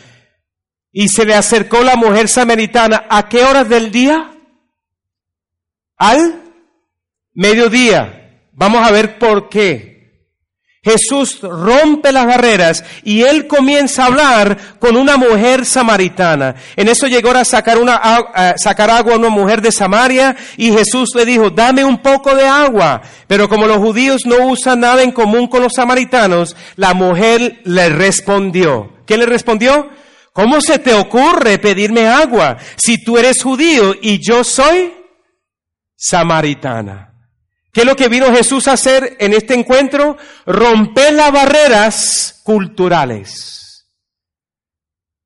Y 0.92 1.08
se 1.08 1.24
le 1.24 1.34
acercó 1.34 1.82
la 1.82 1.96
mujer 1.96 2.28
samaritana. 2.28 3.06
¿A 3.08 3.28
qué 3.28 3.42
horas 3.42 3.68
del 3.68 3.90
día? 3.90 4.30
Al 5.96 6.42
mediodía. 7.32 8.48
Vamos 8.52 8.86
a 8.86 8.92
ver 8.92 9.18
por 9.18 9.48
qué. 9.48 9.92
Jesús 10.84 11.38
rompe 11.42 12.10
las 12.10 12.26
barreras 12.26 12.84
y 13.04 13.22
él 13.22 13.46
comienza 13.46 14.02
a 14.02 14.06
hablar 14.06 14.58
con 14.80 14.96
una 14.96 15.16
mujer 15.16 15.64
samaritana. 15.64 16.56
En 16.74 16.88
eso 16.88 17.06
llegó 17.06 17.30
a 17.30 17.44
sacar, 17.44 17.78
una, 17.78 18.00
sacar 18.56 18.90
agua 18.90 19.14
a 19.14 19.18
una 19.18 19.28
mujer 19.28 19.62
de 19.62 19.70
Samaria 19.70 20.34
y 20.56 20.72
Jesús 20.72 21.10
le 21.14 21.24
dijo, 21.24 21.50
dame 21.50 21.84
un 21.84 21.98
poco 21.98 22.34
de 22.34 22.48
agua. 22.48 23.00
Pero 23.28 23.48
como 23.48 23.68
los 23.68 23.76
judíos 23.76 24.22
no 24.26 24.48
usan 24.48 24.80
nada 24.80 25.04
en 25.04 25.12
común 25.12 25.46
con 25.46 25.62
los 25.62 25.74
samaritanos, 25.74 26.56
la 26.74 26.94
mujer 26.94 27.60
le 27.62 27.88
respondió. 27.88 28.92
¿Qué 29.06 29.16
le 29.16 29.26
respondió? 29.26 29.88
¿Cómo 30.32 30.60
se 30.60 30.78
te 30.78 30.94
ocurre 30.94 31.58
pedirme 31.58 32.06
agua 32.06 32.56
si 32.76 33.02
tú 33.02 33.18
eres 33.18 33.42
judío 33.42 33.94
y 34.00 34.18
yo 34.18 34.44
soy 34.44 34.94
samaritana? 35.94 37.12
¿Qué 37.72 37.80
es 37.80 37.86
lo 37.86 37.96
que 37.96 38.08
vino 38.08 38.34
Jesús 38.34 38.68
a 38.68 38.72
hacer 38.72 39.16
en 39.18 39.32
este 39.32 39.54
encuentro? 39.54 40.16
Romper 40.44 41.14
las 41.14 41.32
barreras 41.32 42.40
culturales. 42.44 43.88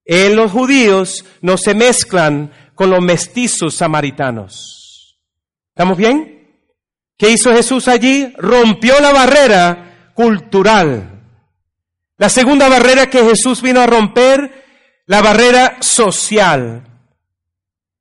En 0.05 0.37
los 0.37 0.53
judíos 0.53 1.25
no 1.41 1.57
se 1.57 1.75
mezclan 1.75 2.53
con 2.75 2.91
los 2.91 3.01
mestizos 3.01 3.75
samaritanos. 3.75 5.19
¿Estamos 5.71 5.99
bien? 5.99 6.37
¿Qué 7.19 7.31
hizo 7.31 7.53
Jesús 7.53 7.89
allí? 7.89 8.33
Rompió 8.39 9.01
la 9.01 9.13
barrera 9.13 10.13
cultural. 10.15 11.25
La 12.19 12.29
segunda 12.29 12.69
barrera 12.69 13.11
que 13.11 13.25
Jesús 13.25 13.61
vino 13.61 13.81
a 13.81 13.87
romper, 13.87 14.66
la 15.07 15.23
barrera 15.23 15.79
social. 15.81 16.83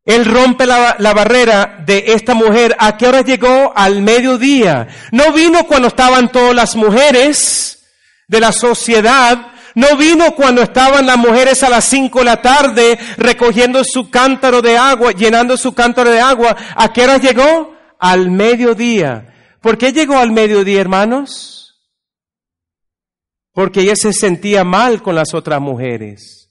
Él 0.04 0.26
rompe 0.26 0.66
la, 0.66 0.98
la, 1.00 1.14
barrera 1.14 1.84
de 1.86 2.04
esta 2.08 2.36
mujer. 2.36 2.76
¿A 2.78 2.96
qué 2.96 3.08
hora 3.08 3.22
llegó? 3.22 3.74
Al 3.76 4.02
mediodía. 4.02 4.88
No 5.12 5.34
vino 5.34 5.66
cuando 5.66 5.88
estaban 5.88 6.32
todas 6.32 6.54
las 6.54 6.76
mujeres 6.76 7.84
de 8.28 8.40
la 8.40 8.52
sociedad 8.52 9.56
no 9.76 9.98
vino 9.98 10.34
cuando 10.36 10.62
estaban 10.62 11.06
las 11.06 11.18
mujeres 11.18 11.62
a 11.62 11.70
las 11.70 11.84
cinco 11.84 12.20
de 12.20 12.26
la 12.26 12.42
tarde 12.42 12.98
recogiendo 13.18 13.84
su 13.84 14.10
cántaro 14.10 14.62
de 14.62 14.78
agua, 14.78 15.12
llenando 15.12 15.58
su 15.58 15.74
cántaro 15.74 16.10
de 16.10 16.22
agua. 16.22 16.56
¿A 16.76 16.92
qué 16.94 17.04
hora 17.04 17.18
llegó? 17.18 17.76
Al 18.00 18.32
mediodía. 18.32 19.34
¿Por 19.62 19.78
qué 19.78 19.92
llegó 19.92 20.18
al 20.18 20.32
mediodía, 20.32 20.80
hermanos? 20.80 21.76
Porque 23.52 23.82
ella 23.82 23.96
se 23.98 24.14
sentía 24.14 24.64
mal 24.64 25.04
con 25.04 25.14
las 25.16 25.34
otras 25.34 25.60
mujeres. 25.60 26.45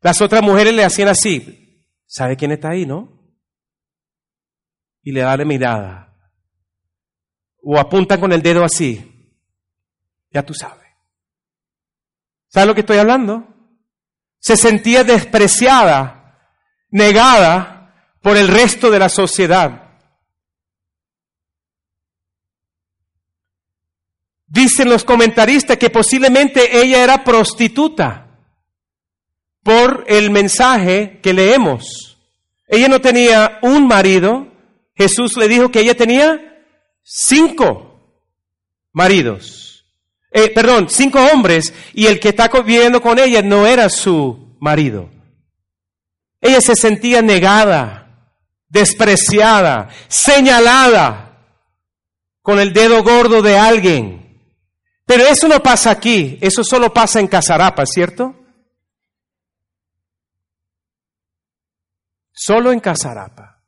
Las 0.00 0.20
otras 0.22 0.42
mujeres 0.42 0.74
le 0.74 0.84
hacían 0.84 1.08
así. 1.08 1.84
¿Sabe 2.06 2.36
quién 2.36 2.52
está 2.52 2.70
ahí, 2.70 2.86
no? 2.86 3.08
Y 5.02 5.12
le 5.12 5.20
da 5.20 5.36
la 5.36 5.44
mirada. 5.44 6.16
O 7.62 7.78
apuntan 7.78 8.18
con 8.18 8.32
el 8.32 8.42
dedo 8.42 8.64
así. 8.64 9.06
Ya 10.30 10.44
tú 10.44 10.54
sabes. 10.54 10.88
¿Sabes 12.48 12.66
lo 12.66 12.74
que 12.74 12.80
estoy 12.80 12.98
hablando? 12.98 13.46
Se 14.38 14.56
sentía 14.56 15.04
despreciada, 15.04 16.38
negada 16.88 18.16
por 18.22 18.36
el 18.36 18.48
resto 18.48 18.90
de 18.90 18.98
la 18.98 19.08
sociedad. 19.08 19.98
Dicen 24.46 24.88
los 24.88 25.04
comentaristas 25.04 25.76
que 25.76 25.90
posiblemente 25.90 26.80
ella 26.80 27.04
era 27.04 27.22
prostituta 27.22 28.29
por 29.62 30.04
el 30.08 30.30
mensaje 30.30 31.20
que 31.22 31.32
leemos. 31.32 32.18
Ella 32.68 32.88
no 32.88 33.00
tenía 33.00 33.58
un 33.62 33.86
marido. 33.86 34.48
Jesús 34.94 35.36
le 35.36 35.48
dijo 35.48 35.70
que 35.70 35.80
ella 35.80 35.94
tenía 35.94 36.64
cinco 37.02 37.86
maridos 38.92 39.70
eh, 40.30 40.50
perdón, 40.50 40.88
cinco 40.88 41.18
hombres 41.32 41.74
y 41.92 42.06
el 42.06 42.20
que 42.20 42.28
está 42.28 42.48
viviendo 42.48 43.02
con 43.02 43.18
ella 43.18 43.42
no 43.42 43.66
era 43.66 43.88
su 43.88 44.56
marido. 44.60 45.10
Ella 46.40 46.60
se 46.60 46.76
sentía 46.76 47.20
negada, 47.20 48.32
despreciada, 48.68 49.88
señalada 50.08 51.38
con 52.42 52.60
el 52.60 52.72
dedo 52.72 53.02
gordo 53.02 53.42
de 53.42 53.58
alguien. 53.58 54.40
Pero 55.04 55.24
eso 55.24 55.48
no 55.48 55.60
pasa 55.60 55.90
aquí, 55.90 56.38
eso 56.40 56.62
solo 56.62 56.94
pasa 56.94 57.18
en 57.18 57.26
Casarapa, 57.26 57.84
¿cierto? 57.84 58.36
Solo 62.42 62.72
en 62.72 62.80
Casarapa. 62.80 63.60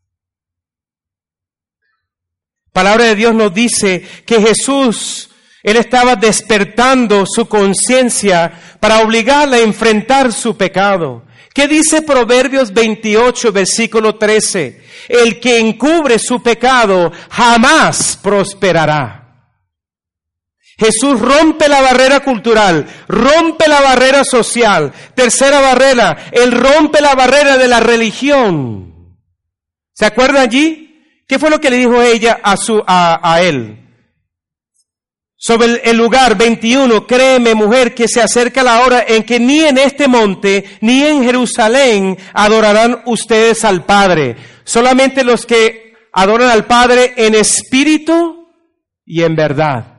Palabra 2.73 3.05
de 3.05 3.17
Dios 3.17 3.35
nos 3.35 3.53
dice 3.53 4.03
que 4.25 4.41
Jesús 4.41 5.29
él 5.63 5.77
estaba 5.77 6.17
despertando 6.17 7.27
su 7.27 7.47
conciencia 7.47 8.51
para 8.81 9.01
obligarla 9.03 9.59
a 9.59 9.61
enfrentar 9.61 10.33
su 10.33 10.57
pecado. 10.57 11.25
¿Qué 11.53 11.69
dice 11.69 12.01
Proverbios 12.01 12.73
28, 12.73 13.53
versículo 13.53 14.17
13? 14.17 14.83
El 15.07 15.39
que 15.39 15.59
encubre 15.59 16.19
su 16.19 16.43
pecado 16.43 17.13
jamás 17.29 18.19
prosperará. 18.23 19.22
Jesús 20.79 21.21
rompe 21.21 21.69
la 21.69 21.81
barrera 21.81 22.21
cultural, 22.21 22.87
rompe 23.09 23.69
la 23.69 23.81
barrera 23.81 24.25
social. 24.25 24.93
Tercera 25.15 25.61
barrera, 25.61 26.31
Él 26.33 26.53
rompe 26.53 27.01
la 27.01 27.15
barrera 27.15 27.57
de 27.57 27.69
la 27.69 27.81
religión. 27.81 29.17
¿Se 29.93 30.07
acuerda 30.07 30.41
allí? 30.41 31.23
¿Qué 31.29 31.39
fue 31.39 31.51
lo 31.51 31.61
que 31.61 31.71
le 31.71 31.77
dijo 31.77 32.01
ella 32.03 32.41
a, 32.43 32.57
su, 32.57 32.83
a, 32.87 33.41
él? 33.41 33.79
sobre 35.37 35.81
el 35.91 35.97
lugar 35.97 36.37
21, 36.37 37.05
créeme 37.07 37.55
mujer 37.55 37.95
que 37.95 38.07
se 38.07 38.23
acerca 38.23 38.63
la 38.63 38.83
hora 38.83 39.05
en 39.09 39.25
que 39.25 39.41
ni 39.41 39.61
en 39.61 39.77
este 39.77 40.07
monte 40.07 40.79
ni 40.81 41.03
en 41.03 41.25
Jerusalén 41.25 42.17
adorarán 42.33 43.03
ustedes 43.07 43.65
al 43.65 43.85
Padre. 43.85 44.37
Solamente 44.63 45.25
los 45.25 45.45
que 45.45 45.95
adoran 46.13 46.49
al 46.49 46.65
Padre 46.67 47.15
en 47.17 47.35
espíritu 47.35 48.49
y 49.05 49.23
en 49.23 49.35
verdad. 49.35 49.92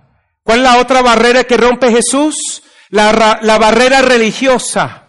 ¿Cuál 0.43 0.59
es 0.59 0.63
la 0.63 0.77
otra 0.77 1.01
barrera 1.01 1.45
que 1.45 1.57
rompe 1.57 1.89
Jesús? 1.89 2.63
La, 2.89 3.11
barrera 3.57 4.01
religiosa. 4.01 5.07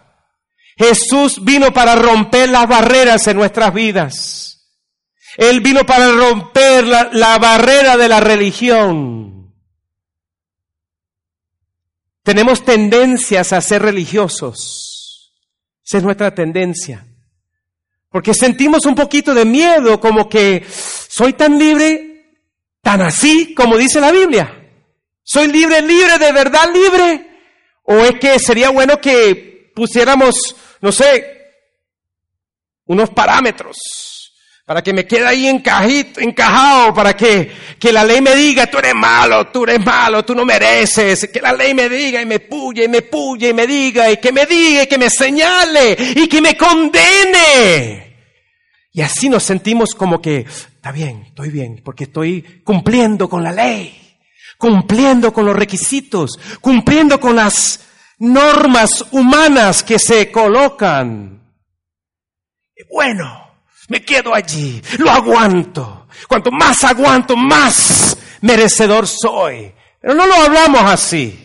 Jesús 0.77 1.43
vino 1.43 1.73
para 1.73 1.95
romper 1.95 2.49
las 2.49 2.67
barreras 2.67 3.27
en 3.27 3.37
nuestras 3.37 3.73
vidas. 3.73 4.81
Él 5.37 5.59
vino 5.59 5.85
para 5.85 6.11
romper 6.11 6.87
la, 6.87 7.09
la 7.11 7.37
barrera 7.37 7.97
de 7.97 8.07
la 8.07 8.21
religión. 8.21 9.53
Tenemos 12.23 12.63
tendencias 12.63 13.53
a 13.53 13.61
ser 13.61 13.83
religiosos. 13.83 15.33
Esa 15.85 15.97
es 15.97 16.03
nuestra 16.03 16.33
tendencia. 16.33 17.05
Porque 18.09 18.33
sentimos 18.33 18.85
un 18.85 18.95
poquito 18.95 19.33
de 19.33 19.45
miedo, 19.45 19.99
como 19.99 20.27
que 20.27 20.65
soy 20.67 21.33
tan 21.33 21.59
libre, 21.59 22.39
tan 22.81 23.01
así 23.01 23.53
como 23.53 23.77
dice 23.77 23.99
la 23.99 24.11
Biblia. 24.11 24.64
Soy 25.25 25.47
libre, 25.47 25.81
libre, 25.81 26.17
de 26.19 26.31
verdad 26.31 26.69
libre. 26.71 27.29
O 27.83 27.97
es 27.97 28.17
que 28.19 28.39
sería 28.39 28.69
bueno 28.69 29.01
que 29.01 29.71
pusiéramos, 29.75 30.55
no 30.79 30.91
sé, 30.91 31.35
unos 32.85 33.09
parámetros 33.09 33.77
para 34.65 34.81
que 34.81 34.93
me 34.93 35.05
quede 35.05 35.25
ahí 35.27 35.47
encajito, 35.47 36.19
encajado, 36.19 36.91
para 36.93 37.15
que, 37.15 37.51
que 37.79 37.93
la 37.93 38.03
ley 38.03 38.19
me 38.19 38.35
diga, 38.35 38.65
tú 38.65 38.79
eres 38.79 38.95
malo, 38.95 39.47
tú 39.47 39.63
eres 39.63 39.85
malo, 39.85 40.25
tú 40.25 40.33
no 40.33 40.43
mereces, 40.43 41.29
que 41.31 41.39
la 41.39 41.53
ley 41.53 41.75
me 41.75 41.87
diga 41.87 42.19
y 42.19 42.25
me 42.25 42.39
puye 42.39 42.85
y 42.85 42.87
me 42.87 43.03
puye 43.03 43.49
y 43.49 43.53
me 43.53 43.67
diga 43.67 44.09
y 44.09 44.17
que 44.17 44.31
me 44.31 44.47
diga 44.47 44.83
y 44.83 44.87
que 44.87 44.97
me 44.97 45.09
señale 45.11 45.95
y 46.15 46.27
que 46.27 46.41
me 46.41 46.57
condene. 46.57 48.15
Y 48.91 49.01
así 49.01 49.29
nos 49.29 49.43
sentimos 49.43 49.93
como 49.93 50.19
que, 50.19 50.39
está 50.39 50.91
bien, 50.91 51.25
estoy 51.27 51.49
bien, 51.49 51.81
porque 51.83 52.05
estoy 52.05 52.61
cumpliendo 52.63 53.29
con 53.29 53.43
la 53.43 53.51
ley, 53.51 54.04
cumpliendo 54.57 55.33
con 55.33 55.45
los 55.45 55.55
requisitos, 55.55 56.39
cumpliendo 56.61 57.19
con 57.19 57.35
las 57.35 57.81
normas 58.19 59.05
humanas 59.11 59.83
que 59.83 59.99
se 59.99 60.31
colocan. 60.31 61.41
Bueno, 62.91 63.45
me 63.89 64.01
quedo 64.01 64.33
allí, 64.33 64.81
lo 64.97 65.09
aguanto. 65.11 66.07
Cuanto 66.27 66.51
más 66.51 66.83
aguanto, 66.83 67.35
más 67.35 68.17
merecedor 68.41 69.07
soy. 69.07 69.73
Pero 70.01 70.13
no 70.13 70.25
lo 70.25 70.35
hablamos 70.35 70.81
así. 70.81 71.41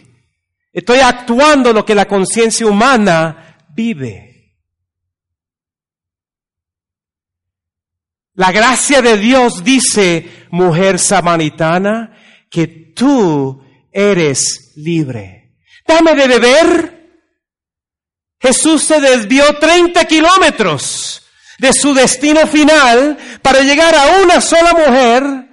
Estoy 0.73 1.01
actuando 1.01 1.73
lo 1.73 1.85
que 1.85 1.94
la 1.94 2.07
conciencia 2.07 2.66
humana 2.66 3.59
vive. 3.75 4.31
La 8.35 8.53
gracia 8.53 9.03
de 9.03 9.18
Dios 9.18 9.64
dice, 9.64 10.46
mujer 10.51 10.99
samaritana, 10.99 12.16
que 12.51 12.67
tú 12.95 13.63
eres 13.93 14.73
libre. 14.77 15.55
Dame 15.87 16.15
de 16.15 16.27
beber. 16.27 17.01
Jesús 18.41 18.83
se 18.83 19.01
desvió 19.01 19.59
30 19.59 20.05
kilómetros 20.07 21.23
de 21.59 21.73
su 21.73 21.93
destino 21.93 22.47
final 22.47 23.19
para 23.43 23.61
llegar 23.61 23.95
a 23.95 24.23
una 24.23 24.41
sola 24.41 24.73
mujer 24.73 25.51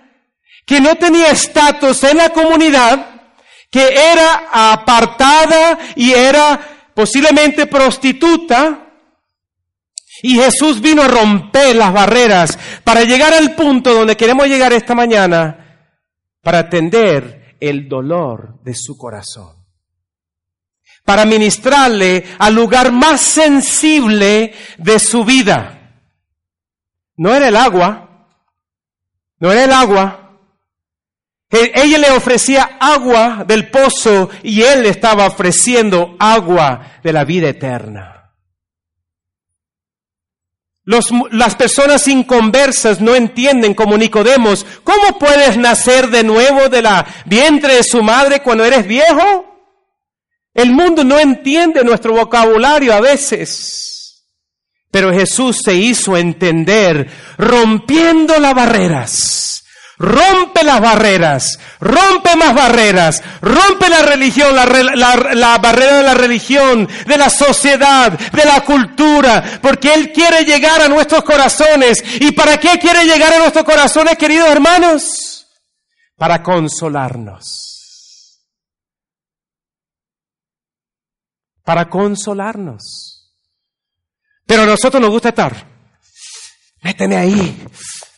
que 0.65 0.79
no 0.79 0.95
tenía 0.95 1.31
estatus 1.31 2.03
en 2.03 2.17
la 2.17 2.29
comunidad, 2.29 3.21
que 3.69 3.87
era 4.11 4.49
apartada 4.51 5.77
y 5.95 6.13
era 6.13 6.59
posiblemente 6.93 7.67
prostituta. 7.67 8.85
Y 10.23 10.35
Jesús 10.35 10.81
vino 10.81 11.03
a 11.03 11.07
romper 11.07 11.75
las 11.75 11.93
barreras 11.93 12.57
para 12.83 13.03
llegar 13.03 13.33
al 13.33 13.53
punto 13.55 13.93
donde 13.93 14.17
queremos 14.17 14.47
llegar 14.47 14.73
esta 14.73 14.95
mañana, 14.95 15.66
para 16.47 16.59
atender 16.59 17.57
el 17.59 17.89
dolor 17.89 18.63
de 18.63 18.73
su 18.73 18.97
corazón 18.97 19.53
para 21.03 21.25
ministrarle 21.25 22.23
al 22.39 22.55
lugar 22.55 22.93
más 22.93 23.19
sensible 23.19 24.53
de 24.77 24.97
su 24.97 25.25
vida. 25.25 25.99
No 27.17 27.35
era 27.35 27.49
el 27.49 27.55
agua, 27.57 28.29
no 29.39 29.51
era 29.51 29.65
el 29.65 29.73
agua. 29.73 30.39
E, 31.49 31.73
ella 31.75 31.97
le 31.97 32.11
ofrecía 32.11 32.77
agua 32.79 33.43
del 33.45 33.69
pozo 33.69 34.29
y 34.41 34.61
él 34.61 34.83
le 34.83 34.89
estaba 34.89 35.27
ofreciendo 35.27 36.15
agua 36.17 36.93
de 37.03 37.11
la 37.11 37.25
vida 37.25 37.49
eterna. 37.49 38.16
Los, 40.87 41.09
las 41.31 41.53
personas 41.55 42.07
inconversas 42.07 43.01
no 43.01 43.13
entienden 43.13 43.73
como 43.73 43.97
Nicodemos, 43.97 44.65
¿cómo 44.85 45.19
puedes 45.19 45.57
nacer 45.57 46.09
de 46.09 46.23
nuevo 46.23 46.69
de 46.69 46.81
la 46.81 47.05
vientre 47.25 47.75
de 47.75 47.83
su 47.83 48.01
madre 48.01 48.41
cuando 48.41 48.63
eres 48.63 48.87
viejo? 48.87 49.59
El 50.53 50.71
mundo 50.71 51.03
no 51.03 51.19
entiende 51.19 51.83
nuestro 51.83 52.13
vocabulario 52.13 52.93
a 52.93 53.01
veces. 53.01 54.23
Pero 54.89 55.11
Jesús 55.11 55.57
se 55.61 55.75
hizo 55.75 56.15
entender 56.15 57.11
rompiendo 57.37 58.39
las 58.39 58.53
barreras 58.53 59.56
Rompe 59.99 60.63
las 60.63 60.79
barreras, 60.79 61.57
rompe 61.79 62.35
más 62.35 62.53
barreras, 62.53 63.23
rompe 63.41 63.89
la 63.89 64.03
religión, 64.03 64.55
la, 64.55 65.57
barrera 65.57 65.97
de 65.97 66.03
la 66.03 66.13
religión, 66.13 66.87
de 67.07 67.17
la 67.17 67.31
sociedad, 67.31 68.11
de 68.11 68.45
la 68.45 68.61
cultura, 68.61 69.59
porque 69.59 69.91
Él 69.91 70.11
quiere 70.11 70.45
llegar 70.45 70.83
a 70.83 70.87
nuestros 70.87 71.23
corazones. 71.23 72.03
¿Y 72.21 72.31
para 72.33 72.59
qué 72.59 72.77
quiere 72.77 73.05
llegar 73.05 73.33
a 73.33 73.39
nuestros 73.39 73.65
corazones, 73.65 74.19
queridos 74.19 74.49
hermanos? 74.49 75.47
Para 76.15 76.43
consolarnos. 76.43 78.43
Para 81.63 81.89
consolarnos. 81.89 83.33
Pero 84.45 84.61
a 84.61 84.67
nosotros 84.67 85.01
nos 85.01 85.09
gusta 85.09 85.29
estar. 85.29 85.55
Méteme 86.83 87.17
ahí, 87.17 87.67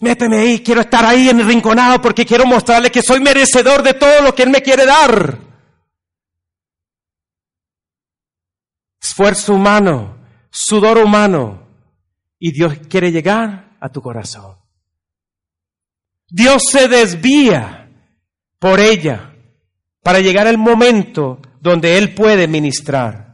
Méteme 0.01 0.37
ahí, 0.37 0.63
quiero 0.63 0.81
estar 0.81 1.05
ahí 1.05 1.29
en 1.29 1.41
el 1.41 1.47
rinconado 1.47 2.01
porque 2.01 2.25
quiero 2.25 2.45
mostrarle 2.45 2.89
que 2.89 3.01
soy 3.01 3.19
merecedor 3.19 3.83
de 3.83 3.93
todo 3.93 4.21
lo 4.21 4.33
que 4.33 4.43
Él 4.43 4.49
me 4.49 4.61
quiere 4.61 4.85
dar. 4.85 5.37
Esfuerzo 9.01 9.53
humano, 9.53 10.17
sudor 10.49 10.97
humano, 10.99 11.67
y 12.39 12.51
Dios 12.51 12.75
quiere 12.89 13.11
llegar 13.11 13.75
a 13.79 13.89
tu 13.89 14.01
corazón. 14.01 14.55
Dios 16.29 16.63
se 16.71 16.87
desvía 16.87 17.89
por 18.59 18.79
ella 18.79 19.33
para 20.01 20.19
llegar 20.19 20.47
al 20.47 20.57
momento 20.57 21.41
donde 21.59 21.97
Él 21.97 22.13
puede 22.13 22.47
ministrar. 22.47 23.28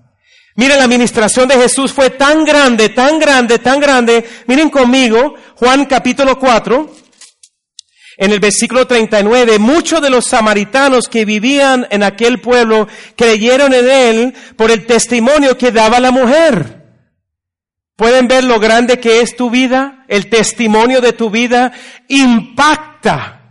Miren, 0.56 0.78
la 0.78 0.86
administración 0.86 1.50
de 1.50 1.56
Jesús 1.56 1.92
fue 1.92 2.12
tan 2.12 2.46
grande, 2.46 2.90
tan 2.90 3.20
grande, 3.20 3.60
tan 3.60 3.80
grande. 3.80 4.24
Miren 4.48 4.70
conmigo, 4.70 5.36
Juan 5.56 5.86
capítulo 5.86 6.40
4, 6.40 6.96
en 8.18 8.32
el 8.32 8.40
versículo 8.40 8.88
39, 8.88 9.60
muchos 9.60 10.02
de 10.02 10.10
los 10.10 10.26
samaritanos 10.26 11.10
que 11.10 11.26
vivían 11.26 11.86
en 11.92 12.04
aquel 12.04 12.40
pueblo 12.40 12.88
creyeron 13.18 13.74
en 13.74 13.90
él 13.90 14.34
por 14.56 14.72
el 14.72 14.86
testimonio 14.86 15.58
que 15.58 15.74
daba 15.74 16.00
la 16.00 16.12
mujer. 16.12 16.86
¿Pueden 17.98 18.30
ver 18.30 18.46
lo 18.46 18.58
grande 18.58 19.00
que 19.02 19.20
es 19.20 19.36
tu 19.36 19.50
vida? 19.50 20.06
El 20.08 20.30
testimonio 20.30 21.02
de 21.02 21.12
tu 21.12 21.30
vida 21.30 21.74
impacta. 22.08 23.42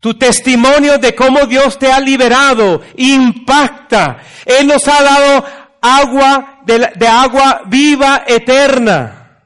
Tu 0.00 0.14
testimonio 0.18 0.98
de 0.98 1.14
cómo 1.14 1.46
Dios 1.46 1.78
te 1.78 1.90
ha 1.90 1.98
liberado 1.98 2.82
impacta. 2.96 4.18
Él 4.44 4.66
nos 4.66 4.86
ha 4.88 5.02
dado 5.02 5.65
agua 5.80 6.62
de, 6.64 7.06
agua 7.06 7.62
viva 7.66 8.24
eterna. 8.26 9.42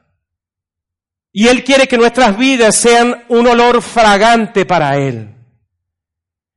Y 1.33 1.47
Él 1.47 1.63
quiere 1.63 1.87
que 1.87 1.99
nuestras 1.99 2.37
vidas 2.37 2.77
sean 2.77 3.25
un 3.29 3.47
olor 3.47 3.83
fragante 3.83 4.67
para 4.67 4.97
Él. 4.97 5.35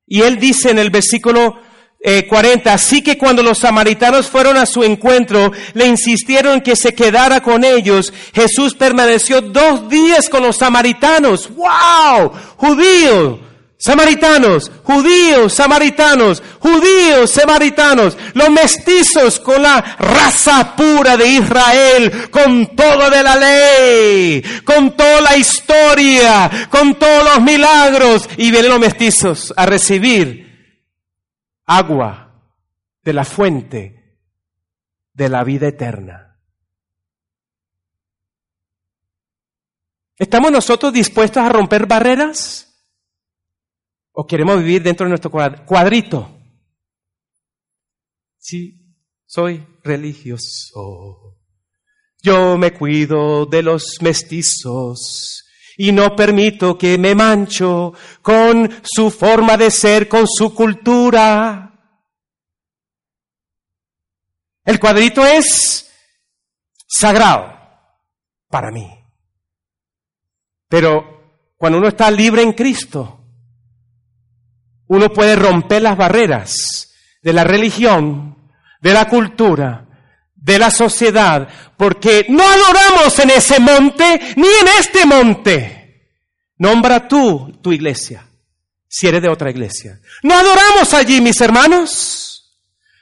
Y 0.07 0.21
Él 0.21 0.39
dice 0.39 0.71
en 0.71 0.79
el 0.79 0.89
versículo 0.89 1.59
40, 2.27 2.69
eh, 2.69 2.73
así 2.73 3.01
que 3.01 3.17
cuando 3.17 3.41
los 3.43 3.59
samaritanos 3.59 4.27
fueron 4.27 4.57
a 4.57 4.65
su 4.65 4.83
encuentro, 4.83 5.51
le 5.73 5.85
insistieron 5.85 6.61
que 6.61 6.75
se 6.75 6.93
quedara 6.93 7.41
con 7.41 7.63
ellos. 7.63 8.11
Jesús 8.33 8.73
permaneció 8.73 9.41
dos 9.41 9.89
días 9.89 10.27
con 10.27 10.43
los 10.43 10.57
samaritanos. 10.57 11.49
¡Wow! 11.55 12.31
Judío, 12.57 13.39
Samaritanos, 13.83 14.71
judíos, 14.81 15.55
samaritanos, 15.55 16.41
judíos, 16.61 17.29
samaritanos, 17.29 18.17
los 18.33 18.49
mestizos 18.49 19.41
con 19.41 19.61
la 19.61 19.81
raza 19.99 20.73
pura 20.73 21.17
de 21.17 21.27
Israel, 21.27 22.31
con 22.31 22.77
todo 22.77 23.09
de 23.09 23.21
la 23.21 23.35
ley, 23.35 24.41
con 24.63 24.95
toda 24.95 25.19
la 25.19 25.35
historia, 25.35 26.49
con 26.69 26.95
todos 26.97 27.25
los 27.25 27.43
milagros, 27.43 28.29
y 28.37 28.51
vienen 28.51 28.71
los 28.71 28.79
mestizos 28.79 29.53
a 29.57 29.65
recibir 29.65 30.79
agua 31.65 32.41
de 33.01 33.11
la 33.11 33.25
fuente 33.25 34.17
de 35.11 35.27
la 35.27 35.43
vida 35.43 35.67
eterna. 35.67 36.37
¿Estamos 40.15 40.53
nosotros 40.53 40.93
dispuestos 40.93 41.43
a 41.43 41.49
romper 41.49 41.85
barreras? 41.85 42.72
¿O 44.13 44.25
queremos 44.27 44.59
vivir 44.59 44.83
dentro 44.83 45.05
de 45.05 45.09
nuestro 45.09 45.31
cuadrito? 45.31 46.29
Sí, 48.37 48.95
soy 49.25 49.65
religioso. 49.83 51.39
Yo 52.21 52.57
me 52.57 52.71
cuido 52.73 53.47
de 53.47 53.63
los 53.63 53.97
mestizos 54.01 55.43
y 55.77 55.91
no 55.91 56.15
permito 56.15 56.77
que 56.77 56.97
me 56.99 57.15
mancho 57.15 57.93
con 58.21 58.69
su 58.83 59.09
forma 59.09 59.57
de 59.57 59.71
ser, 59.71 60.07
con 60.07 60.27
su 60.27 60.53
cultura. 60.53 61.73
El 64.63 64.79
cuadrito 64.79 65.25
es 65.25 65.91
sagrado 66.87 67.51
para 68.47 68.69
mí. 68.71 68.87
Pero 70.69 71.55
cuando 71.57 71.79
uno 71.79 71.87
está 71.87 72.11
libre 72.11 72.43
en 72.43 72.53
Cristo, 72.53 73.22
uno 74.87 75.09
puede 75.11 75.35
romper 75.35 75.81
las 75.81 75.97
barreras 75.97 76.93
de 77.21 77.33
la 77.33 77.43
religión, 77.43 78.51
de 78.81 78.93
la 78.93 79.05
cultura, 79.05 79.85
de 80.35 80.59
la 80.59 80.69
sociedad, 80.69 81.47
porque 81.77 82.25
no 82.29 82.43
adoramos 82.43 83.17
en 83.19 83.29
ese 83.31 83.59
monte 83.59 84.19
ni 84.35 84.47
en 84.47 84.67
este 84.79 85.05
monte. 85.05 86.09
Nombra 86.57 87.07
tú 87.07 87.59
tu 87.61 87.71
iglesia, 87.71 88.27
si 88.87 89.07
eres 89.07 89.21
de 89.21 89.29
otra 89.29 89.49
iglesia. 89.49 89.99
No 90.21 90.35
adoramos 90.35 90.93
allí, 90.93 91.21
mis 91.21 91.39
hermanos. 91.41 92.22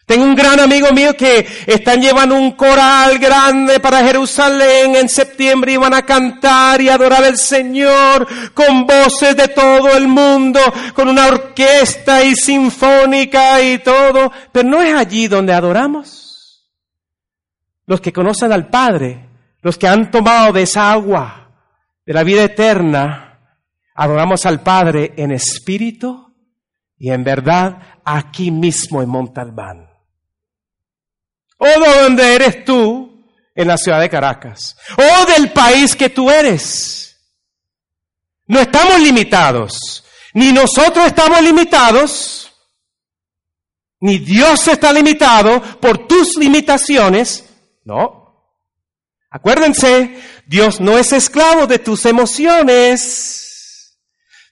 Tengo 0.05 0.25
un 0.25 0.35
gran 0.35 0.59
amigo 0.59 0.91
mío 0.91 1.15
que 1.15 1.47
están 1.65 2.01
llevando 2.01 2.35
un 2.35 2.51
coral 2.51 3.17
grande 3.19 3.79
para 3.79 4.03
Jerusalén 4.03 4.95
en 4.95 5.07
septiembre 5.07 5.73
y 5.73 5.77
van 5.77 5.93
a 5.93 6.01
cantar 6.01 6.81
y 6.81 6.89
adorar 6.89 7.23
al 7.23 7.37
Señor 7.37 8.27
con 8.53 8.85
voces 8.85 9.37
de 9.37 9.47
todo 9.49 9.95
el 9.95 10.07
mundo, 10.07 10.59
con 10.93 11.07
una 11.07 11.27
orquesta 11.27 12.23
y 12.23 12.35
sinfónica 12.35 13.61
y 13.61 13.77
todo. 13.79 14.31
Pero 14.51 14.67
no 14.67 14.81
es 14.81 14.93
allí 14.93 15.27
donde 15.27 15.53
adoramos. 15.53 16.67
Los 17.85 18.01
que 18.01 18.11
conocen 18.11 18.51
al 18.51 18.69
Padre, 18.69 19.29
los 19.61 19.77
que 19.77 19.87
han 19.87 20.09
tomado 20.09 20.51
de 20.51 20.63
esa 20.63 20.91
agua 20.91 21.51
de 22.05 22.13
la 22.13 22.23
vida 22.23 22.43
eterna, 22.43 23.39
adoramos 23.95 24.45
al 24.45 24.61
Padre 24.61 25.13
en 25.15 25.31
espíritu 25.31 26.33
y 26.97 27.11
en 27.11 27.23
verdad 27.23 27.77
aquí 28.03 28.49
mismo 28.49 29.01
en 29.01 29.09
Montalbán 29.09 29.90
o 31.63 31.65
de 31.67 32.01
donde 32.01 32.35
eres 32.35 32.65
tú 32.65 33.23
en 33.53 33.67
la 33.67 33.77
ciudad 33.77 33.99
de 33.99 34.09
Caracas, 34.09 34.75
o 34.97 35.25
del 35.31 35.51
país 35.51 35.95
que 35.95 36.09
tú 36.09 36.31
eres. 36.31 37.15
No 38.47 38.59
estamos 38.59 38.99
limitados, 38.99 40.03
ni 40.33 40.51
nosotros 40.51 41.05
estamos 41.05 41.39
limitados, 41.43 42.51
ni 43.99 44.17
Dios 44.17 44.67
está 44.67 44.91
limitado 44.91 45.61
por 45.79 46.07
tus 46.07 46.35
limitaciones, 46.35 47.45
no. 47.83 48.57
Acuérdense, 49.29 50.19
Dios 50.47 50.81
no 50.81 50.97
es 50.97 51.13
esclavo 51.13 51.67
de 51.67 51.77
tus 51.77 52.07
emociones. 52.07 53.99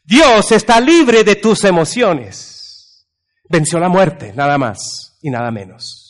Dios 0.04 0.52
está 0.52 0.80
libre 0.80 1.24
de 1.24 1.36
tus 1.36 1.64
emociones. 1.64 3.08
Venció 3.50 3.80
la 3.80 3.90
muerte, 3.90 4.32
nada 4.36 4.60
más 4.60 5.18
y 5.24 5.32
nada 5.32 5.50
menos. 5.50 6.09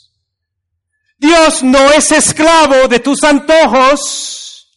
Dios 1.20 1.64
no 1.64 1.92
es 1.92 2.12
esclavo 2.12 2.88
de 2.88 3.00
tus 3.00 3.24
antojos. 3.24 4.70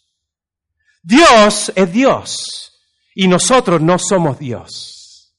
Dios 1.01 1.73
es 1.75 1.93
Dios 1.93 2.73
y 3.15 3.29
nosotros 3.29 3.81
no 3.81 3.99
somos 3.99 4.39
Dios. 4.39 5.33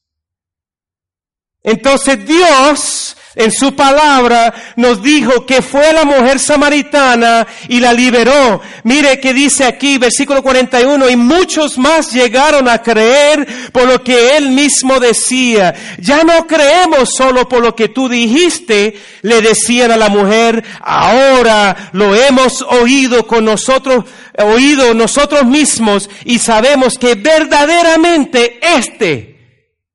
Entonces 1.61 2.25
Dios 2.25 3.15
en 3.35 3.51
su 3.51 3.75
palabra 3.75 4.53
nos 4.75 5.01
dijo 5.01 5.45
que 5.45 5.61
fue 5.61 5.91
la 5.91 6.05
mujer 6.05 6.39
samaritana 6.39 7.47
y 7.67 7.79
la 7.79 7.91
liberó. 7.91 8.61
Mire 8.83 9.19
que 9.19 9.33
dice 9.33 9.65
aquí, 9.65 9.97
versículo 9.97 10.43
41, 10.43 11.09
y 11.09 11.15
muchos 11.15 11.77
más 11.77 12.13
llegaron 12.13 12.67
a 12.69 12.81
creer 12.81 13.71
por 13.71 13.87
lo 13.87 14.03
que 14.03 14.37
él 14.37 14.49
mismo 14.51 14.99
decía. 14.99 15.73
Ya 15.99 16.23
no 16.23 16.45
creemos 16.45 17.09
solo 17.15 17.49
por 17.49 17.61
lo 17.63 17.75
que 17.75 17.89
tú 17.89 18.07
dijiste, 18.07 18.99
le 19.23 19.41
decían 19.41 19.91
a 19.91 19.97
la 19.97 20.09
mujer, 20.09 20.63
ahora 20.81 21.89
lo 21.93 22.13
hemos 22.13 22.61
oído 22.61 23.25
con 23.25 23.45
nosotros 23.45 24.05
oído 24.35 24.95
nosotros 24.95 25.45
mismos 25.45 26.09
y 26.25 26.39
sabemos 26.39 26.97
que 26.97 27.13
verdaderamente 27.13 28.59
este, 28.75 29.37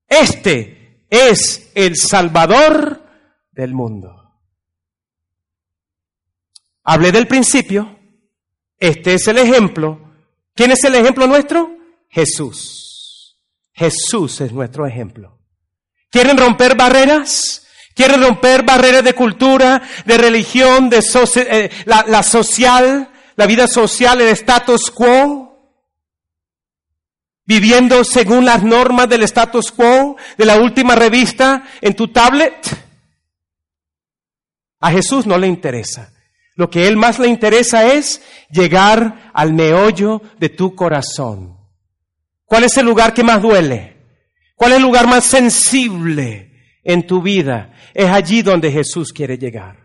este 0.09 1.03
es 1.11 1.71
el 1.75 1.97
Salvador 1.97 3.08
del 3.59 3.75
mundo. 3.75 4.15
Hablé 6.85 7.11
del 7.11 7.27
principio, 7.27 7.99
este 8.79 9.15
es 9.15 9.27
el 9.27 9.39
ejemplo. 9.39 10.01
¿Quién 10.55 10.71
es 10.71 10.85
el 10.85 10.95
ejemplo 10.95 11.27
nuestro? 11.27 11.69
Jesús. 12.09 13.37
Jesús 13.73 14.41
es 14.41 14.53
nuestro 14.53 14.87
ejemplo. 14.87 15.41
¿Quieren 16.09 16.39
romper 16.39 16.77
barreras? 16.77 17.67
¿Quieren 17.97 18.23
romper 18.23 18.63
barreras 18.63 19.03
de 19.03 19.15
cultura, 19.15 19.83
de 20.07 20.17
religión, 20.17 20.89
de 20.89 21.05
eh, 21.35 21.71
la, 21.85 22.05
la 22.07 22.23
social, 22.23 23.11
la 23.35 23.47
vida 23.47 23.67
social, 23.67 24.21
el 24.21 24.29
status 24.29 24.89
quo? 24.93 25.75
Viviendo 27.45 28.05
según 28.05 28.45
las 28.45 28.63
normas 28.63 29.09
del 29.09 29.25
status 29.25 29.73
quo, 29.73 30.17
de 30.37 30.45
la 30.45 30.61
última 30.61 30.95
revista 30.95 31.65
en 31.81 31.97
tu 31.97 32.07
tablet. 32.07 32.88
A 34.81 34.91
Jesús 34.91 35.27
no 35.27 35.39
le 35.39 35.47
interesa. 35.47 36.13
Lo 36.55 36.69
que 36.71 36.81
a 36.81 36.89
Él 36.89 36.97
más 36.97 37.19
le 37.19 37.29
interesa 37.29 37.93
es 37.93 38.21
llegar 38.51 39.31
al 39.33 39.53
meollo 39.53 40.21
de 40.39 40.49
tu 40.49 40.75
corazón. 40.75 41.57
¿Cuál 42.45 42.65
es 42.65 42.77
el 42.77 42.87
lugar 42.87 43.15
que 43.15 43.23
más 43.23 43.41
duele? 43.41 43.97
¿Cuál 44.57 44.73
es 44.73 44.77
el 44.79 44.83
lugar 44.83 45.07
más 45.07 45.25
sensible 45.25 46.51
en 46.83 47.07
tu 47.07 47.23
vida? 47.23 47.75
Es 47.95 48.11
allí 48.11 48.43
donde 48.43 48.73
Jesús 48.73 49.13
quiere 49.13 49.39
llegar. 49.39 49.77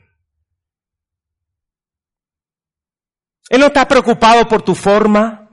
Él 3.49 3.59
no 3.59 3.67
está 3.67 3.87
preocupado 3.87 4.47
por 4.47 4.63
tu 4.63 4.73
forma. 4.73 5.47